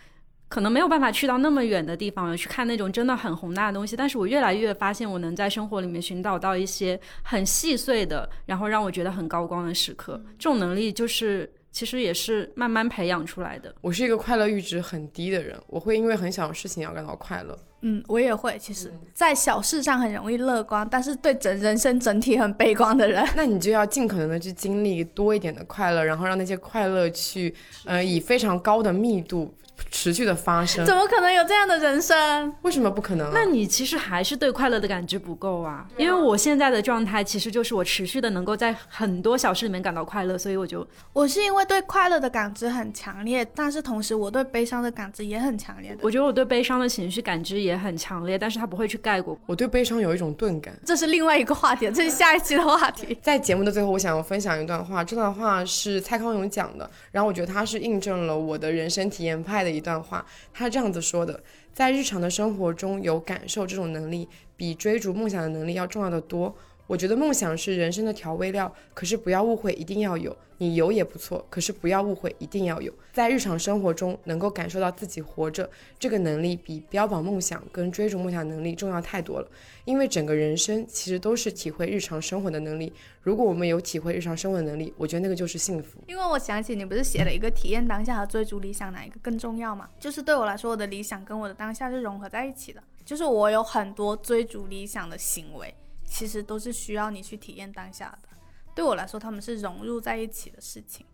[0.50, 10.22] 可能没有办法去到那么远的地方去看那种真的很宏大的东西，但是我越来越发现我能在生活里面寻找到一些很细碎的，然后让我觉得很高光的时刻。
[10.40, 11.52] 这种能力就是。
[11.70, 13.72] 其实也是慢慢培养出来的。
[13.82, 17.56] 我是一个快乐阈值很低的人，我会因为很小的事情要感到快乐。
[17.82, 18.58] 嗯，我也会。
[18.58, 27.54] 其实，在小事上很容易乐观，但是对整人生整体很悲观的人， 那你就要尽可能的去经历多一点的快乐，然后让那些快乐去，
[27.86, 29.54] 呃，以非常高的密度。
[29.90, 32.54] 持续的发生，怎么可能有这样的人生？
[32.62, 33.32] 为什么不可能？
[33.34, 35.88] 那你其实还是对快乐的感知不够啊！
[35.98, 45.96] 因为我现在的状态其实就是我持续的能够在很多小事里面感到快乐，所以我就我是因为对快乐的感知很强烈，但是同时我对悲伤的感知也很强烈。
[46.02, 49.38] 我觉得我对悲伤的情绪感知也很强烈，但是它不会去盖过。
[49.46, 50.78] 我对悲伤有一种钝感。
[50.86, 53.18] 这是另外一个话题，这是下一期的话题。
[53.22, 60.26] 在节目的最后，我想要分享一段话，这段话是蔡康永讲的，然后我觉得他是印证了我的人生体验派的一段话。
[60.54, 66.56] 他这样子说的：在日常的生活中有感受这种能力，比追逐梦想的能力要重要的多。
[66.88, 70.36] 我觉得梦想是人生的调味料，可是不要误会，一定要有。
[70.60, 72.92] 你有也不错，可是不要误会，一定要有。
[73.14, 75.70] 在日常生活中能够感受到自己活着，
[76.00, 79.48] 这个能力比标榜梦想跟追逐梦想能力重要太多了。
[79.86, 82.92] 因为整个人生其实都是体会日常生活的能力。
[83.22, 86.00] 如果我们有体会日常生活的能力，我觉得那个就是幸福。
[86.08, 89.88] 因为我想起你不是写了一个体验当下和追逐理想哪一个更重要吗？
[90.00, 92.82] 就是对我来说，我的理想跟我的当下是融合在一起的。
[93.06, 95.72] 就是我有很多追逐理想的行为。
[96.18, 98.30] 其实都是需要你去体验当下的，
[98.74, 101.06] 对我来说，他们是融入在一起的事情。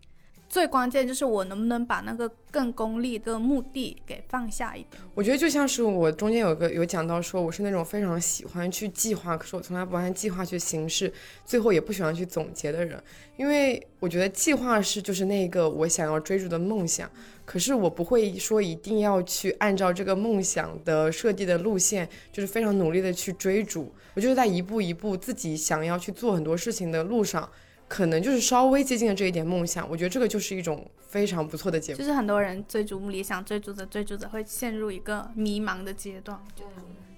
[0.48, 5.02] 最关键就是我能不能把那个更功利的目的给放下一点。
[5.14, 11.12] 我觉得就像是我中间有个有讲到说，我是那种非常喜欢去计划，可是我从来不按计划去行事，
[11.44, 13.02] 最后也不喜欢去总结的人。
[13.36, 17.10] 因为我觉得计划是就是那个我想要追逐的梦想。
[17.44, 23.92] 可是我不会说一定要去按照这个梦想的设计的路线，就是非常努力的去追逐。
[24.14, 27.48] 我就是在一步一步自己想要去做很多事情的路上，
[27.88, 29.88] 可能就是稍微接近了这一点梦想。
[29.88, 31.98] 我觉得这个就是一种非常不错的结果。
[31.98, 36.40] 就是很多人追逐理想，追逐着追逐着会陷入一个迷茫的阶段，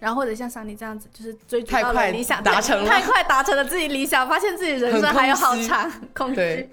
[0.00, 6.68] 然后或者像桑尼这样子，就是追逐到了理想，达成了，太快达成了自己理想，发现自己人生还有好长 空虚。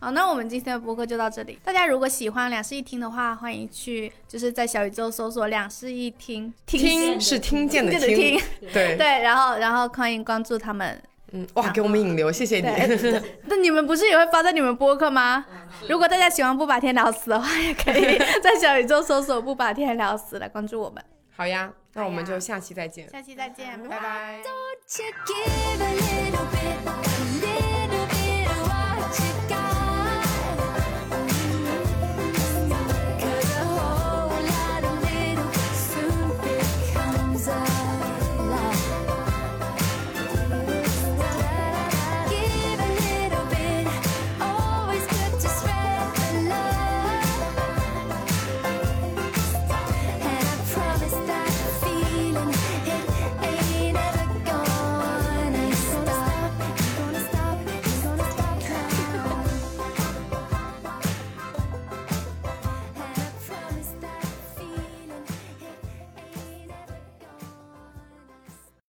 [0.00, 1.58] 好，那我们今天的播客就到这里。
[1.64, 8.40] 大家如果喜欢两室一厅的话，欢迎去就是在小宇宙搜索“两室一厅”，听是听见的听，
[8.72, 11.02] 对 对，然后然后欢迎关注他们。
[11.32, 12.68] 嗯，哇，给我们引流，谢谢你。
[13.46, 15.44] 那你们不是也会发在你们播客吗？
[15.88, 21.04] 如果大家喜欢不把天聊死的话，也可以在小宇宙搜索“不把天聊死”来关注我们。
[21.36, 23.10] 好呀，那我们就下期再见。
[23.10, 24.42] 下期再见，拜拜。